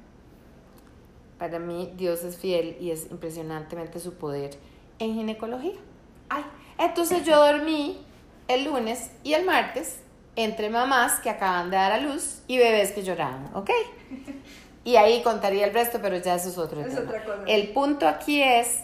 Para 1.38 1.58
mí, 1.58 1.92
Dios 1.96 2.22
es 2.24 2.36
fiel 2.36 2.76
y 2.80 2.90
es 2.92 3.10
impresionantemente 3.10 3.98
su 3.98 4.14
poder 4.14 4.50
en 4.98 5.14
ginecología. 5.14 5.74
Ay, 6.28 6.44
Entonces 6.78 7.24
yo 7.24 7.36
dormí 7.44 7.98
el 8.48 8.64
lunes 8.64 9.10
y 9.24 9.34
el 9.34 9.44
martes 9.44 9.98
entre 10.36 10.70
mamás 10.70 11.18
que 11.20 11.30
acaban 11.30 11.70
de 11.70 11.76
dar 11.76 11.92
a 11.92 11.98
luz 11.98 12.42
y 12.46 12.58
bebés 12.58 12.92
que 12.92 13.02
lloraban, 13.02 13.50
¿ok? 13.54 13.70
Y 14.84 14.96
ahí 14.96 15.22
contaría 15.22 15.64
el 15.66 15.74
resto, 15.74 15.98
pero 16.00 16.16
ya 16.18 16.34
eso 16.36 16.48
es 16.48 16.58
otro 16.58 16.80
Es 16.82 16.88
tema. 16.94 17.00
otra 17.00 17.24
cosa. 17.24 17.42
El 17.46 17.70
punto 17.70 18.06
aquí 18.06 18.42
es 18.42 18.80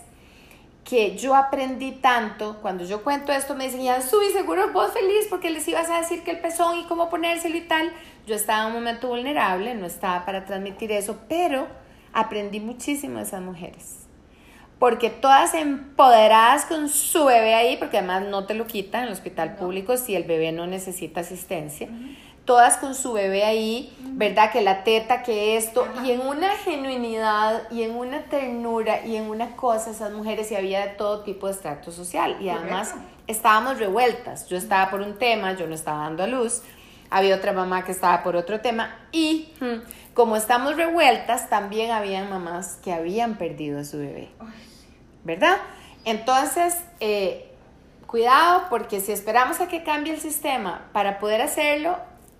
que 0.84 1.16
yo 1.16 1.36
aprendí 1.36 1.92
tanto, 1.92 2.58
cuando 2.60 2.84
yo 2.84 3.04
cuento 3.04 3.30
esto 3.32 3.54
me 3.54 3.70
ya 3.70 4.00
subí 4.02 4.32
seguro 4.32 4.72
vos 4.72 4.92
feliz 4.92 5.26
porque 5.30 5.50
les 5.50 5.68
ibas 5.68 5.88
a 5.90 5.98
decir 5.98 6.24
que 6.24 6.32
el 6.32 6.40
pezón 6.40 6.80
y 6.80 6.84
cómo 6.84 7.08
ponérselo 7.08 7.56
y 7.56 7.60
tal. 7.60 7.92
Yo 8.26 8.34
estaba 8.34 8.62
en 8.62 8.66
un 8.68 8.72
momento 8.74 9.08
vulnerable, 9.08 9.74
no 9.74 9.86
estaba 9.86 10.24
para 10.24 10.44
transmitir 10.44 10.90
eso, 10.90 11.18
pero 11.28 11.68
aprendí 12.12 12.58
muchísimo 12.58 13.18
de 13.18 13.24
esas 13.24 13.40
mujeres 13.42 14.01
porque 14.82 15.10
todas 15.10 15.54
empoderadas 15.54 16.64
con 16.64 16.88
su 16.88 17.26
bebé 17.26 17.54
ahí, 17.54 17.76
porque 17.76 17.98
además 17.98 18.24
no 18.24 18.46
te 18.46 18.54
lo 18.54 18.66
quitan 18.66 19.02
en 19.02 19.06
el 19.06 19.12
hospital 19.12 19.50
No. 19.50 19.56
público 19.58 19.96
si 19.96 20.16
el 20.16 20.24
bebé 20.24 20.50
no 20.50 20.66
necesita 20.66 21.20
asistencia, 21.20 21.88
todas 22.44 22.78
con 22.78 22.96
su 22.96 23.12
bebé 23.12 23.44
ahí, 23.44 23.96
¿verdad? 24.00 24.50
Que 24.50 24.60
la 24.60 24.82
teta, 24.82 25.22
que 25.22 25.56
esto, 25.56 25.86
y 26.04 26.10
en 26.10 26.22
una 26.22 26.50
genuinidad 26.56 27.70
y 27.70 27.84
en 27.84 27.94
una 27.94 28.24
ternura 28.24 29.06
y 29.06 29.14
en 29.14 29.30
una 29.30 29.54
cosa, 29.54 29.92
esas 29.92 30.10
mujeres 30.10 30.50
y 30.50 30.56
había 30.56 30.80
de 30.80 30.94
todo 30.94 31.22
tipo 31.22 31.46
de 31.46 31.52
estrato 31.52 31.92
social 31.92 32.38
y 32.40 32.48
además 32.48 32.88
Correcto. 32.88 33.12
estábamos 33.28 33.78
revueltas, 33.78 34.48
yo 34.48 34.56
estaba 34.56 34.90
por 34.90 35.00
un 35.02 35.16
tema, 35.16 35.52
yo 35.52 35.68
no 35.68 35.76
estaba 35.76 35.98
dando 35.98 36.24
a 36.24 36.26
luz, 36.26 36.60
había 37.08 37.36
otra 37.36 37.52
mamá 37.52 37.84
que 37.84 37.92
estaba 37.92 38.24
por 38.24 38.34
otro 38.34 38.58
tema 38.58 38.96
y 39.12 39.52
hmm, 39.60 40.12
como 40.12 40.34
estamos 40.34 40.76
revueltas, 40.76 41.48
también 41.48 41.92
habían 41.92 42.28
mamás 42.28 42.80
que 42.82 42.92
habían 42.92 43.36
perdido 43.36 43.78
a 43.78 43.84
su 43.84 43.98
bebé. 43.98 44.28
Ay, 44.40 44.71
¿verdad? 45.24 45.58
Entonces, 46.04 46.76
eh, 47.00 47.50
cuidado 48.06 48.64
porque 48.68 49.00
si 49.00 49.12
esperamos 49.12 49.60
a 49.60 49.68
que 49.68 49.82
cambie 49.82 50.12
el 50.12 50.20
sistema 50.20 50.88
para 50.92 51.18
poder 51.18 51.40
hacerlo, 51.40 51.96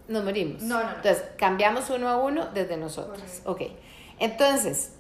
nos 0.09 0.25
morimos. 0.25 0.63
No, 0.63 0.79
no, 0.79 0.85
no. 0.85 0.97
Entonces, 0.97 1.25
cambiamos 1.37 1.91
uno 1.91 2.09
a 2.09 2.17
uno 2.17 2.47
desde 2.47 2.77
nosotros. 2.77 3.19
Correcto. 3.19 3.51
Ok. 3.51 3.63
Entonces, 4.19 4.95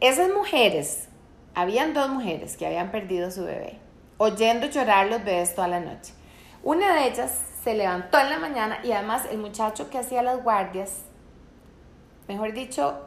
esas 0.00 0.30
mujeres, 0.30 1.08
habían 1.54 1.94
dos 1.94 2.08
mujeres 2.08 2.56
que 2.56 2.66
habían 2.66 2.90
perdido 2.90 3.30
su 3.30 3.44
bebé, 3.44 3.78
oyendo 4.18 4.66
llorar 4.66 5.08
los 5.08 5.24
bebés 5.24 5.54
toda 5.54 5.68
la 5.68 5.80
noche. 5.80 6.14
Una 6.62 6.94
de 6.94 7.08
ellas 7.08 7.38
se 7.62 7.74
levantó 7.74 8.18
en 8.18 8.30
la 8.30 8.38
mañana 8.38 8.80
y 8.82 8.92
además 8.92 9.26
el 9.30 9.38
muchacho 9.38 9.90
que 9.90 9.98
hacía 9.98 10.22
las 10.22 10.42
guardias, 10.42 11.02
mejor 12.28 12.52
dicho, 12.52 13.06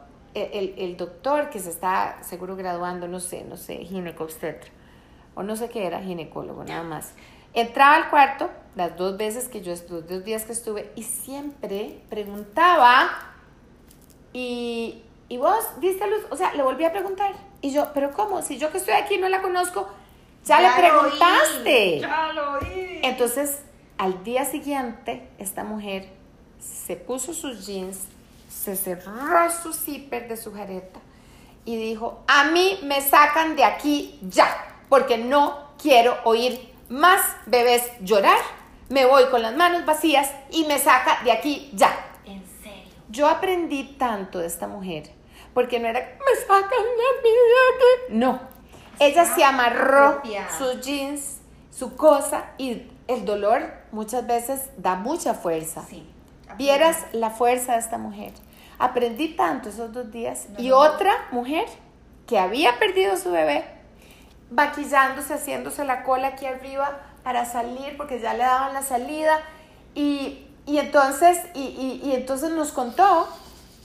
el, 0.52 0.74
el- 0.78 0.96
doctor 0.96 1.50
que 1.50 1.58
se 1.58 1.70
está 1.70 2.18
seguro 2.22 2.56
graduando, 2.56 3.08
no 3.08 3.20
sé, 3.20 3.44
no 3.44 3.56
sé, 3.56 3.76
ginecobstetra, 3.78 4.70
o 5.34 5.42
no 5.42 5.56
sé 5.56 5.68
qué 5.68 5.86
era, 5.86 6.00
ginecólogo, 6.02 6.64
nada 6.64 6.82
más. 6.82 7.12
Entraba 7.54 7.96
al 7.96 8.10
cuarto 8.10 8.50
las 8.74 8.96
dos 8.96 9.16
veces 9.16 9.48
que 9.48 9.62
yo 9.62 9.72
estuve, 9.72 10.02
dos 10.02 10.24
días 10.24 10.44
que 10.44 10.52
estuve, 10.52 10.90
y 10.96 11.02
siempre 11.02 12.00
preguntaba, 12.10 13.08
y, 14.32 15.02
y 15.28 15.36
vos 15.38 15.64
diste 15.80 16.06
luz, 16.08 16.20
o 16.30 16.36
sea, 16.36 16.52
le 16.54 16.62
volví 16.62 16.84
a 16.84 16.92
preguntar. 16.92 17.32
Y 17.62 17.72
yo, 17.72 17.90
pero 17.94 18.12
¿cómo? 18.12 18.42
Si 18.42 18.58
yo 18.58 18.70
que 18.70 18.78
estoy 18.78 18.94
aquí 18.94 19.16
no 19.18 19.28
la 19.28 19.40
conozco, 19.42 19.88
ya, 20.44 20.60
le 20.60 20.68
lo 20.68 20.74
preguntaste. 21.00 21.94
oí, 21.94 22.00
Ya 22.00 22.32
lo 22.32 22.52
oí. 22.52 23.00
Entonces, 23.02 23.60
al 23.98 24.22
día 24.24 24.44
siguiente, 24.44 25.26
esta 25.38 25.64
mujer 25.64 26.08
se 26.60 26.96
puso 26.96 27.32
sus 27.32 27.66
jeans, 27.66 28.06
se 28.62 28.76
cerró 28.76 29.50
su 29.50 29.72
zipper 29.72 30.28
de 30.28 30.36
su 30.36 30.52
jareta 30.52 31.00
y 31.64 31.76
dijo, 31.76 32.22
a 32.26 32.44
mí 32.44 32.78
me 32.84 33.00
sacan 33.00 33.56
de 33.56 33.64
aquí 33.64 34.18
ya, 34.22 34.48
porque 34.88 35.18
no 35.18 35.72
quiero 35.80 36.16
oír 36.24 36.74
más 36.88 37.20
bebés 37.46 37.82
llorar, 38.00 38.38
me 38.88 39.04
voy 39.04 39.26
con 39.26 39.42
las 39.42 39.54
manos 39.54 39.84
vacías 39.84 40.30
y 40.50 40.64
me 40.64 40.78
saca 40.78 41.22
de 41.24 41.32
aquí 41.32 41.70
ya. 41.74 41.90
En 42.24 42.44
serio. 42.62 42.92
Yo 43.08 43.28
aprendí 43.28 43.96
tanto 43.98 44.38
de 44.38 44.46
esta 44.46 44.68
mujer, 44.68 45.10
porque 45.52 45.78
no 45.78 45.88
era, 45.88 46.00
me 46.00 46.40
sacan 46.46 46.70
de 46.70 47.22
mí 47.22 47.30
de 47.30 47.74
aquí. 47.74 48.14
No, 48.18 48.40
ella 48.98 49.24
se 49.26 49.44
amarró 49.44 50.20
Propia. 50.22 50.48
sus 50.56 50.80
jeans, 50.80 51.38
su 51.70 51.96
cosa, 51.96 52.52
y 52.58 52.90
el 53.08 53.24
dolor 53.24 53.62
muchas 53.92 54.26
veces 54.26 54.70
da 54.76 54.94
mucha 54.94 55.34
fuerza. 55.34 55.84
Sí. 55.88 56.08
Vieras 56.56 57.04
la 57.12 57.30
fuerza 57.30 57.72
de 57.72 57.80
esta 57.80 57.98
mujer. 57.98 58.32
Aprendí 58.78 59.28
tanto 59.36 59.68
esos 59.70 59.92
dos 59.92 60.10
días. 60.12 60.46
No, 60.50 60.60
y 60.60 60.68
no. 60.68 60.78
otra 60.78 61.12
mujer 61.30 61.64
que 62.26 62.38
había 62.38 62.78
perdido 62.78 63.16
su 63.16 63.30
bebé, 63.30 63.64
maquillándose, 64.50 65.34
haciéndose 65.34 65.84
la 65.84 66.02
cola 66.02 66.28
aquí 66.28 66.46
arriba 66.46 66.98
para 67.24 67.44
salir, 67.44 67.96
porque 67.96 68.20
ya 68.20 68.32
le 68.34 68.40
daban 68.44 68.74
la 68.74 68.82
salida. 68.82 69.40
Y, 69.94 70.46
y 70.66 70.78
entonces, 70.78 71.38
y, 71.54 71.60
y- 71.60 72.00
y 72.04 72.14
entonces 72.14 72.50
nos 72.50 72.72
contó, 72.72 73.28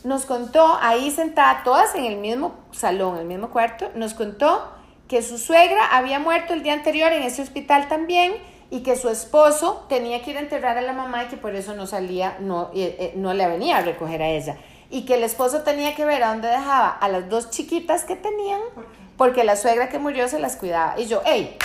nos 0.04 0.26
contó, 0.26 0.78
ahí 0.82 1.12
sentada, 1.12 1.62
todas 1.64 1.96
en 1.96 2.06
el 2.06 2.18
mismo 2.18 2.56
salón, 2.72 3.16
en 3.16 3.22
el 3.22 3.28
mismo 3.28 3.50
cuarto, 3.50 3.90
nos 3.96 4.14
contó 4.14 4.72
que 5.08 5.22
su 5.22 5.38
suegra 5.38 5.96
había 5.96 6.20
muerto 6.20 6.54
el 6.54 6.64
día 6.64 6.74
anterior 6.74 7.12
en 7.12 7.24
ese 7.24 7.42
hospital 7.42 7.88
también 7.88 8.34
y 8.70 8.82
que 8.84 8.96
su 8.96 9.10
esposo 9.10 9.86
tenía 9.90 10.22
que 10.22 10.32
ir 10.32 10.38
a 10.38 10.40
enterrar 10.40 10.78
a 10.78 10.82
la 10.82 10.94
mamá 10.94 11.24
y 11.26 11.28
que 11.28 11.38
por 11.38 11.54
eso 11.56 11.76
no 11.76 11.86
salía, 11.86 12.38
no, 12.40 12.72
eh, 12.74 12.96
eh, 13.00 13.14
no 13.16 13.34
le 13.34 13.46
venía 13.48 13.78
a 13.78 13.82
recoger 13.82 14.22
a 14.22 14.30
ella. 14.30 14.58
Y 14.92 15.06
que 15.06 15.16
el 15.16 15.24
esposo 15.24 15.62
tenía 15.64 15.96
que 15.96 16.06
ver 16.06 16.22
a 16.24 16.30
dónde 16.34 16.48
dejaba 16.50 16.90
a 16.90 17.08
las 17.08 17.28
dos 17.30 17.50
chiquitas 17.50 18.04
que 18.04 18.16
tenían, 18.16 18.60
¿Por 18.76 18.86
porque 19.18 19.44
la 19.44 19.56
suegra 19.56 19.88
que 19.90 19.98
murió 20.00 20.28
se 20.28 20.38
las 20.40 20.56
cuidaba. 20.58 21.00
Y 21.00 21.06
yo, 21.08 21.22
hey, 21.26 21.58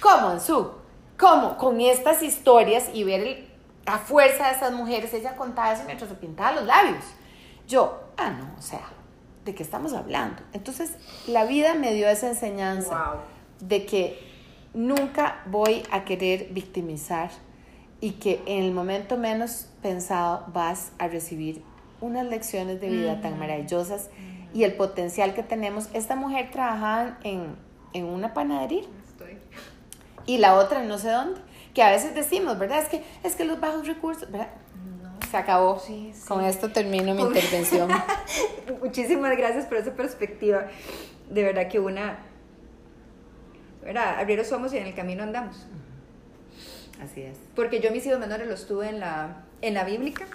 ¿cómo, 0.00 0.38
Su? 0.40 0.72
¿Cómo? 1.18 1.56
Con 1.58 1.80
estas 1.80 2.22
historias 2.22 2.86
y 2.92 3.04
ver 3.04 3.20
el- 3.20 3.48
la 3.86 3.98
fuerza 3.98 4.48
de 4.48 4.54
esas 4.56 4.72
mujeres, 4.72 5.12
ella 5.14 5.36
contaba 5.36 5.72
eso 5.72 5.82
mientras 5.86 6.08
se 6.10 6.16
pintaba 6.16 6.52
los 6.52 6.64
labios. 6.66 7.04
Yo, 7.68 8.00
ah, 8.16 8.30
no, 8.30 8.50
o 8.58 8.62
sea, 8.62 8.80
¿de 9.44 9.54
qué 9.54 9.62
estamos 9.62 9.92
hablando? 9.92 10.42
Entonces, 10.52 10.92
la 11.28 11.44
vida 11.44 11.74
me 11.74 11.92
dio 11.94 12.08
esa 12.08 12.28
enseñanza 12.28 12.96
Wow. 13.12 13.20
de 13.68 13.86
que 13.86 14.18
nunca 14.74 15.42
voy 15.46 15.82
a 15.90 16.04
querer 16.04 16.48
victimizar 16.50 17.30
y 18.00 18.12
que 18.12 18.42
en 18.46 18.64
el 18.64 18.72
momento 18.72 19.16
menos 19.16 19.66
pensado 19.82 20.44
vas 20.48 20.92
a 20.98 21.06
recibir 21.08 21.62
unas 22.02 22.26
lecciones 22.26 22.80
de 22.80 22.90
vida 22.90 23.20
tan 23.22 23.38
maravillosas 23.38 24.10
y 24.52 24.64
el 24.64 24.74
potencial 24.74 25.32
que 25.34 25.42
tenemos. 25.42 25.88
Esta 25.94 26.16
mujer 26.16 26.50
trabajaba 26.50 27.18
en, 27.24 27.56
en 27.94 28.04
una 28.04 28.34
panadería 28.34 28.82
Estoy. 29.08 29.38
y 30.26 30.38
la 30.38 30.56
otra 30.56 30.82
en 30.82 30.88
no 30.88 30.98
sé 30.98 31.08
dónde, 31.08 31.40
que 31.72 31.82
a 31.82 31.90
veces 31.90 32.14
decimos, 32.14 32.58
¿verdad? 32.58 32.82
Es 32.82 32.88
que, 32.88 33.02
es 33.22 33.34
que 33.34 33.44
los 33.44 33.58
bajos 33.60 33.86
recursos, 33.86 34.30
¿verdad? 34.30 34.48
Se 35.30 35.36
acabó. 35.38 35.78
Sí, 35.78 36.10
sí. 36.12 36.28
Con 36.28 36.44
esto 36.44 36.70
termino 36.70 37.14
mi 37.14 37.22
intervención. 37.22 37.88
Muchísimas 38.82 39.34
gracias 39.34 39.64
por 39.64 39.78
esa 39.78 39.94
perspectiva. 39.94 40.66
De 41.30 41.42
verdad 41.42 41.68
que 41.68 41.80
una. 41.80 42.18
¿Verdad? 43.82 44.18
Arrieros 44.18 44.48
somos 44.48 44.74
y 44.74 44.76
en 44.76 44.86
el 44.86 44.94
camino 44.94 45.22
andamos. 45.22 45.66
Así 47.02 47.22
es. 47.22 47.38
Porque 47.56 47.80
yo 47.80 47.90
mis 47.90 48.04
hijos 48.04 48.18
menores 48.18 48.46
los 48.46 48.66
tuve 48.66 48.88
en 48.90 49.00
la, 49.00 49.44
en 49.62 49.72
la 49.72 49.84
bíblica. 49.84 50.26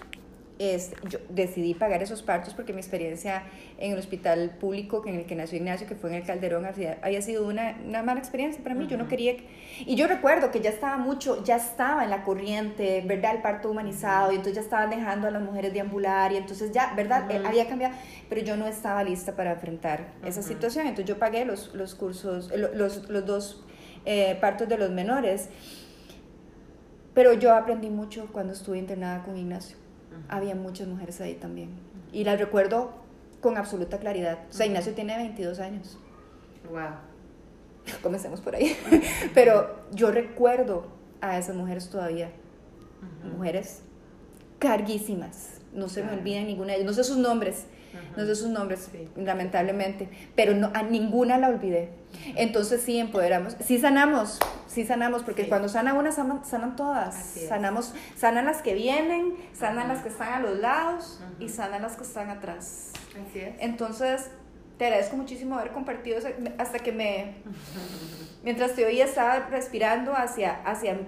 Es, 0.60 0.90
yo 1.08 1.20
decidí 1.28 1.74
pagar 1.74 2.02
esos 2.02 2.22
partos 2.22 2.52
porque 2.52 2.72
mi 2.72 2.80
experiencia 2.80 3.44
en 3.78 3.92
el 3.92 3.98
hospital 3.98 4.56
público 4.58 5.04
en 5.06 5.14
el 5.14 5.24
que 5.24 5.36
nació 5.36 5.56
Ignacio, 5.58 5.86
que 5.86 5.94
fue 5.94 6.10
en 6.10 6.16
el 6.16 6.24
Calderón, 6.24 6.66
había, 6.66 7.22
sido 7.22 7.46
una, 7.46 7.78
una 7.86 8.02
mala 8.02 8.18
experiencia 8.18 8.60
para 8.60 8.74
mí. 8.74 8.88
Yo 8.88 8.96
no 8.98 9.06
quería... 9.06 9.36
Y 9.86 9.94
yo 9.94 10.08
recuerdo 10.08 10.50
que 10.50 10.60
ya 10.60 10.70
estaba 10.70 10.96
mucho, 10.96 11.44
ya 11.44 11.54
estaba 11.56 12.02
en 12.02 12.10
la 12.10 12.24
corriente, 12.24 13.04
¿verdad? 13.06 13.36
El 13.36 13.42
parto 13.42 13.70
humanizado, 13.70 14.32
y 14.32 14.34
entonces 14.34 14.56
ya 14.56 14.62
estaban 14.62 14.90
dejando 14.90 15.28
a 15.28 15.30
las 15.30 15.42
mujeres 15.42 15.72
deambular, 15.72 16.32
y 16.32 16.36
entonces 16.38 16.72
ya, 16.72 16.92
¿verdad? 16.96 17.30
Eh, 17.30 17.40
había 17.46 17.68
cambiado, 17.68 17.94
pero 18.28 18.40
yo 18.42 18.56
no 18.56 18.66
estaba 18.66 19.04
lista 19.04 19.36
para 19.36 19.52
enfrentar 19.52 20.08
esa 20.24 20.42
situación. 20.42 20.86
Entonces 20.88 21.06
yo 21.06 21.20
pagué 21.20 21.44
los, 21.44 21.72
los 21.74 21.94
cursos, 21.94 22.50
eh, 22.50 22.58
lo- 22.58 22.74
los, 22.74 23.08
los 23.08 23.24
dos 23.24 23.64
eh, 24.06 24.36
partos 24.40 24.68
de 24.68 24.76
los 24.76 24.90
menores. 24.90 25.50
Pero 27.14 27.32
yo 27.34 27.54
aprendí 27.54 27.90
mucho 27.90 28.28
cuando 28.32 28.52
estuve 28.54 28.78
internada 28.78 29.22
con 29.22 29.36
Ignacio. 29.36 29.76
Había 30.28 30.54
muchas 30.54 30.88
mujeres 30.88 31.20
ahí 31.20 31.34
también. 31.34 31.70
Y 32.12 32.24
las 32.24 32.38
recuerdo 32.38 32.92
con 33.40 33.56
absoluta 33.56 33.98
claridad. 33.98 34.38
O 34.50 34.52
sea. 34.52 34.66
Ignacio 34.66 34.94
tiene 34.94 35.16
22 35.16 35.60
años. 35.60 35.98
Wow. 36.70 36.96
Comencemos 38.02 38.40
por 38.40 38.54
ahí. 38.54 38.76
Pero 39.34 39.84
yo 39.92 40.10
recuerdo 40.10 40.86
a 41.20 41.38
esas 41.38 41.56
mujeres 41.56 41.88
todavía. 41.90 42.30
mujeres 43.36 43.82
carguísimas, 44.58 45.60
no 45.72 45.88
se 45.88 46.02
me 46.02 46.12
olvida 46.12 46.40
ninguna 46.42 46.72
de 46.72 46.78
ellas, 46.78 46.86
no 46.86 46.92
sé 46.92 47.04
sus 47.04 47.16
nombres, 47.16 47.66
no 48.18 48.26
sé 48.26 48.34
sus 48.34 48.48
nombres, 48.48 48.90
lamentablemente, 49.16 50.08
pero 50.34 50.52
no, 50.52 50.72
a 50.74 50.82
ninguna 50.82 51.38
la 51.38 51.48
olvidé. 51.48 51.90
Entonces 52.34 52.82
sí 52.82 52.98
empoderamos, 52.98 53.56
sí 53.60 53.78
sanamos, 53.78 54.40
sí 54.66 54.84
sanamos, 54.84 55.22
porque 55.22 55.48
cuando 55.48 55.68
sana 55.68 55.94
una, 55.94 56.10
sanan, 56.10 56.74
todas. 56.74 57.14
Sanamos, 57.14 57.94
sanan 58.16 58.46
las 58.46 58.60
que 58.60 58.74
vienen, 58.74 59.34
sanan 59.54 59.86
las 59.86 60.02
que 60.02 60.08
están 60.08 60.32
a 60.32 60.40
los 60.40 60.58
lados 60.58 61.20
y 61.38 61.48
sanan 61.48 61.82
las 61.82 61.94
que 61.94 62.02
están 62.02 62.28
atrás. 62.28 62.90
Así 63.12 63.38
es. 63.38 63.54
Entonces, 63.60 64.30
te 64.78 64.86
agradezco 64.86 65.16
muchísimo 65.16 65.54
haber 65.54 65.70
compartido 65.70 66.18
hasta 66.58 66.80
que 66.80 66.90
me, 66.90 67.36
mientras 68.42 68.74
te 68.74 68.84
oía, 68.84 69.04
estaba 69.04 69.46
respirando 69.48 70.12
hacia, 70.12 70.60
hacia 70.64 70.98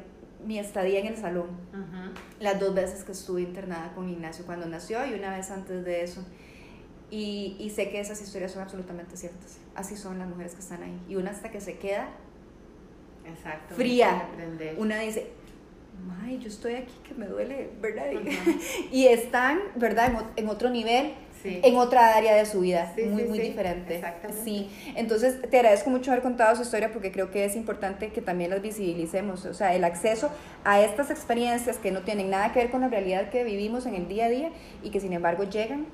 mi 0.47 0.61
estadía 0.61 1.01
en 1.01 1.07
el 1.07 1.17
salón. 1.17 1.49
Las 2.39 2.61
dos 2.61 2.73
veces 2.73 3.03
que 3.03 3.11
estuve 3.11 3.43
internada 3.43 3.93
con 3.97 4.09
Ignacio 4.09 4.47
cuando 4.47 4.67
nació 4.67 5.05
y 5.07 5.15
una 5.15 5.37
vez 5.37 5.51
antes 5.51 5.85
de 5.85 6.05
eso. 6.05 6.25
Y, 7.11 7.57
y, 7.59 7.71
sé 7.71 7.91
que 7.91 7.99
esas 7.99 8.23
historias 8.23 8.53
son 8.53 8.63
absolutamente 8.63 9.17
ciertas. 9.17 9.59
Así 9.75 9.97
son 9.97 10.19
las 10.21 10.29
mujeres 10.29 10.55
que 10.55 10.61
están 10.61 10.83
ahí. 10.83 10.97
Y 11.09 11.17
una 11.17 11.33
hasta 11.33 11.51
que 11.51 11.61
se 11.61 11.77
queda 11.77 12.09
Exacto, 13.27 13.75
fría. 13.75 14.29
Una 14.79 15.01
dice, 15.01 15.27
ay, 16.23 16.39
yo 16.39 16.49
estoy 16.49 16.75
aquí 16.75 16.95
que 17.07 17.15
me 17.15 17.27
duele, 17.27 17.71
¿verdad? 17.81 18.07
y 18.93 19.07
están, 19.07 19.61
¿verdad? 19.77 20.13
En, 20.37 20.45
en 20.45 20.49
otro 20.49 20.71
nivel 20.71 21.15
en 21.45 21.77
otra 21.77 22.17
área 22.17 22.35
de 22.35 22.45
su 22.45 22.61
vida, 22.61 22.93
muy, 23.09 23.25
muy 23.25 23.39
diferente. 23.39 24.03
Sí, 24.45 24.69
entonces 24.95 25.41
te 25.49 25.59
agradezco 25.59 25.91
mucho 25.91 26.11
haber 26.11 26.23
contado 26.23 26.55
su 26.57 26.63
historia 26.63 26.93
porque 26.93 27.11
creo 27.13 27.31
que 27.31 27.45
es 27.45 27.57
importante 27.57 28.11
que 28.11 28.21
también 28.21 28.51
las 28.51 28.61
visibilicemos, 28.61 29.47
o 29.47 29.55
sea, 29.55 29.75
el 29.75 29.85
acceso 29.85 30.31
a 30.65 30.83
estas 30.83 31.11
experiencias 31.11 31.79
que 31.79 31.91
no 31.93 32.03
tienen 32.03 32.31
nada 32.31 32.53
que 32.53 32.61
ver 32.61 32.71
con 32.71 32.83
la 32.83 32.89
realidad 32.89 33.31
que 33.31 33.45
vivimos 33.45 33.87
en 33.87 33.95
el 33.95 34.09
día 34.09 34.27
a 34.27 34.29
día 34.29 34.51
y 34.83 34.91
que 34.91 35.01
sin 35.01 35.13
embargo 35.13 35.45
llegan 35.45 35.87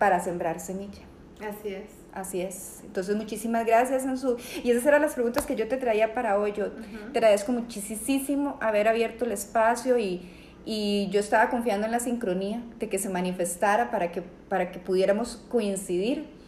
para 0.00 0.18
sembrar 0.18 0.60
semilla. 0.60 1.02
Así 1.46 1.68
es. 1.68 1.84
Así 2.12 2.40
es. 2.40 2.80
Entonces, 2.84 3.14
muchísimas 3.14 3.66
gracias, 3.66 4.06
Ansu. 4.06 4.38
Y 4.64 4.70
esas 4.70 4.86
eran 4.86 5.02
las 5.02 5.12
preguntas 5.12 5.44
que 5.44 5.56
yo 5.56 5.68
te 5.68 5.76
traía 5.76 6.14
para 6.14 6.38
hoy. 6.38 6.52
Yo 6.52 6.70
te 7.12 7.18
agradezco 7.18 7.52
muchísimo 7.52 8.56
haber 8.60 8.88
abierto 8.88 9.26
el 9.26 9.32
espacio 9.32 9.98
y, 9.98 10.22
y 10.64 11.08
yo 11.10 11.20
estaba 11.20 11.50
confiando 11.50 11.84
en 11.86 11.92
la 11.92 12.00
sincronía 12.00 12.62
de 12.78 12.88
que 12.88 12.98
se 12.98 13.10
manifestara 13.10 13.90
para 13.90 14.10
que, 14.10 14.22
para 14.22 14.72
que 14.72 14.78
pudiéramos 14.78 15.36
coincidir. 15.50 16.39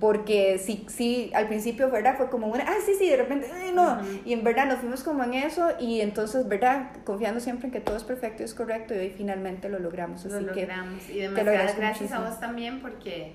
Porque 0.00 0.58
sí, 0.58 0.86
sí, 0.88 1.30
al 1.34 1.48
principio, 1.48 1.90
¿verdad? 1.90 2.16
Fue 2.16 2.30
como 2.30 2.46
una, 2.46 2.64
ah, 2.64 2.76
sí, 2.84 2.92
sí, 2.98 3.08
de 3.08 3.16
repente, 3.16 3.48
no. 3.74 3.98
Y 4.24 4.32
en 4.32 4.44
verdad 4.44 4.66
nos 4.66 4.78
fuimos 4.78 5.02
como 5.02 5.24
en 5.24 5.34
eso 5.34 5.70
y 5.80 6.00
entonces, 6.00 6.46
¿verdad? 6.46 6.90
Confiando 7.04 7.40
siempre 7.40 7.66
en 7.66 7.72
que 7.72 7.80
todo 7.80 7.96
es 7.96 8.04
perfecto 8.04 8.42
y 8.42 8.46
es 8.46 8.54
correcto 8.54 8.94
y 8.94 8.98
hoy 8.98 9.10
finalmente 9.10 9.68
lo 9.68 9.78
logramos. 9.78 10.24
Así 10.24 10.28
lo 10.28 10.40
logramos. 10.40 11.08
Y 11.10 11.18
demasiadas 11.18 11.76
gracias 11.76 12.12
a 12.12 12.20
vos 12.20 12.38
también 12.38 12.80
porque 12.80 13.32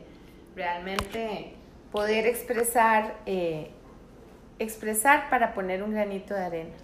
realmente 0.55 1.55
poder 1.91 2.25
expresar, 2.25 3.15
eh, 3.25 3.71
expresar 4.59 5.29
para 5.29 5.53
poner 5.53 5.83
un 5.83 5.91
granito 5.91 6.33
de 6.33 6.43
arena. 6.43 6.75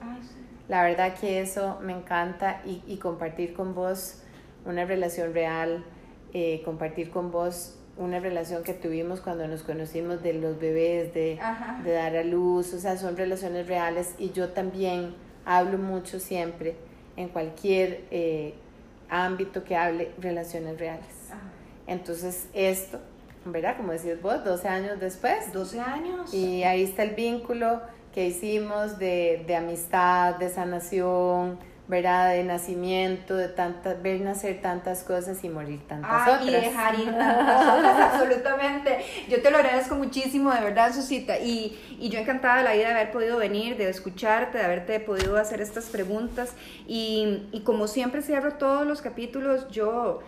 La 0.67 0.83
verdad 0.83 1.15
que 1.19 1.41
eso 1.41 1.79
me 1.81 1.93
encanta 1.93 2.61
y, 2.65 2.97
compartir 2.97 3.53
con 3.53 3.73
vos 3.73 4.21
una 4.65 4.85
relación 4.85 5.33
real, 5.33 5.83
eh, 6.33 6.61
compartir 6.63 7.09
con 7.09 7.31
vos 7.31 7.78
una 7.99 8.19
relación 8.19 8.63
que 8.63 8.73
tuvimos 8.73 9.19
cuando 9.19 9.47
nos 9.47 9.61
conocimos 9.61 10.23
de 10.23 10.33
los 10.33 10.57
bebés, 10.57 11.13
de, 11.13 11.37
de, 11.83 11.91
dar 11.91 12.15
a 12.15 12.23
luz, 12.23 12.73
o 12.73 12.79
sea, 12.79 12.97
son 12.97 13.17
relaciones 13.17 13.67
reales 13.67 14.15
y 14.17 14.31
yo 14.31 14.49
también 14.49 15.13
hablo 15.45 15.77
mucho 15.77 16.19
siempre 16.19 16.75
en 17.17 17.27
cualquier 17.27 18.05
eh, 18.09 18.53
ámbito 19.09 19.65
que 19.65 19.75
hable 19.75 20.11
relaciones 20.17 20.79
reales. 20.79 21.07
Entonces, 21.87 22.47
esto, 22.53 22.99
¿verdad? 23.43 23.75
Como 23.75 23.91
decís 23.91 24.21
vos, 24.21 24.45
12 24.45 24.67
años 24.69 24.99
después. 24.99 25.51
12 25.51 25.79
años. 25.81 26.33
Y 26.33 26.63
ahí 26.63 26.83
está 26.83 27.03
el 27.03 27.15
vínculo 27.15 27.81
que 28.13 28.27
hicimos 28.27 28.97
de, 28.97 29.43
de 29.45 29.55
amistad, 29.57 30.35
de 30.35 30.49
sanación, 30.49 31.59
¿verdad? 31.89 32.33
De 32.33 32.43
nacimiento, 32.43 33.35
de 33.35 33.47
tantas, 33.47 33.99
ver 34.01 34.21
nacer 34.21 34.61
tantas 34.61 35.03
cosas 35.03 35.43
y 35.43 35.49
morir 35.49 35.81
tantas 35.87 36.27
otras. 36.27 36.45
Y 36.45 36.51
dejar 36.51 36.99
ir 36.99 37.05
tantas 37.17 37.77
otras, 37.77 38.13
absolutamente. 38.13 38.99
Yo 39.27 39.41
te 39.41 39.49
lo 39.49 39.57
agradezco 39.57 39.95
muchísimo, 39.95 40.53
de 40.53 40.61
verdad, 40.61 40.93
Susita. 40.93 41.39
Y, 41.39 41.77
y 41.99 42.09
yo 42.09 42.19
encantada 42.19 42.57
de 42.57 42.63
la 42.63 42.73
vida 42.73 42.89
de 42.89 42.93
haber 42.93 43.11
podido 43.11 43.37
venir, 43.39 43.75
de 43.75 43.89
escucharte, 43.89 44.59
de 44.59 44.65
haberte 44.65 44.99
podido 44.99 45.35
hacer 45.37 45.61
estas 45.61 45.85
preguntas. 45.85 46.53
Y, 46.87 47.47
y 47.51 47.61
como 47.61 47.87
siempre 47.87 48.21
cierro 48.21 48.53
todos 48.53 48.85
los 48.85 49.01
capítulos, 49.01 49.67
yo 49.71 50.19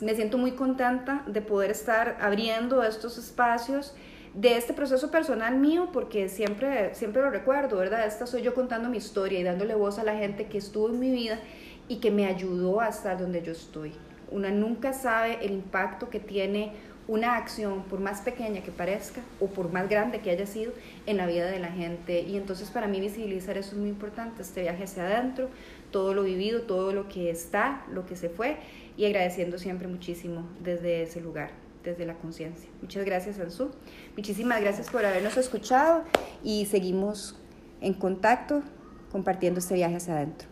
me 0.00 0.12
siento 0.16 0.38
muy 0.38 0.52
contenta 0.52 1.22
de 1.28 1.40
poder 1.40 1.70
estar 1.70 2.18
abriendo 2.20 2.82
estos 2.82 3.16
espacios 3.16 3.94
de 4.36 4.58
este 4.58 4.74
proceso 4.74 5.10
personal 5.10 5.56
mío, 5.56 5.88
porque 5.92 6.28
siempre, 6.28 6.94
siempre 6.94 7.22
lo 7.22 7.30
recuerdo, 7.30 7.78
¿verdad? 7.78 8.06
Esta 8.06 8.26
soy 8.26 8.42
yo 8.42 8.54
contando 8.54 8.90
mi 8.90 8.98
historia 8.98 9.40
y 9.40 9.42
dándole 9.42 9.74
voz 9.74 9.98
a 9.98 10.04
la 10.04 10.14
gente 10.14 10.46
que 10.46 10.58
estuvo 10.58 10.90
en 10.90 11.00
mi 11.00 11.10
vida 11.10 11.40
y 11.88 11.96
que 11.96 12.10
me 12.10 12.26
ayudó 12.26 12.80
a 12.80 12.88
estar 12.88 13.18
donde 13.18 13.42
yo 13.42 13.52
estoy. 13.52 13.92
Una 14.30 14.50
nunca 14.50 14.92
sabe 14.92 15.38
el 15.42 15.52
impacto 15.52 16.10
que 16.10 16.20
tiene 16.20 16.72
una 17.08 17.36
acción, 17.36 17.84
por 17.84 18.00
más 18.00 18.20
pequeña 18.20 18.62
que 18.62 18.72
parezca 18.72 19.22
o 19.40 19.46
por 19.46 19.72
más 19.72 19.88
grande 19.88 20.20
que 20.20 20.30
haya 20.30 20.44
sido, 20.44 20.72
en 21.06 21.16
la 21.16 21.26
vida 21.26 21.46
de 21.46 21.60
la 21.60 21.68
gente. 21.68 22.20
Y 22.20 22.36
entonces 22.36 22.68
para 22.70 22.88
mí 22.88 23.00
visibilizar 23.00 23.56
eso 23.56 23.70
es 23.70 23.78
muy 23.78 23.88
importante, 23.88 24.42
este 24.42 24.62
viaje 24.62 24.84
hacia 24.84 25.06
adentro, 25.06 25.48
todo 25.90 26.12
lo 26.12 26.24
vivido, 26.24 26.62
todo 26.62 26.92
lo 26.92 27.08
que 27.08 27.30
está, 27.30 27.86
lo 27.90 28.04
que 28.04 28.16
se 28.16 28.28
fue, 28.28 28.58
y 28.98 29.06
agradeciendo 29.06 29.58
siempre 29.58 29.88
muchísimo 29.88 30.46
desde 30.60 31.04
ese 31.04 31.22
lugar 31.22 31.65
desde 31.86 32.04
la 32.04 32.14
conciencia. 32.14 32.68
Muchas 32.82 33.04
gracias, 33.04 33.38
Ansu. 33.38 33.70
Muchísimas 34.16 34.60
gracias 34.60 34.90
por 34.90 35.04
habernos 35.04 35.36
escuchado 35.36 36.04
y 36.42 36.66
seguimos 36.66 37.36
en 37.80 37.94
contacto 37.94 38.62
compartiendo 39.10 39.60
este 39.60 39.74
viaje 39.74 39.96
hacia 39.96 40.14
adentro. 40.14 40.48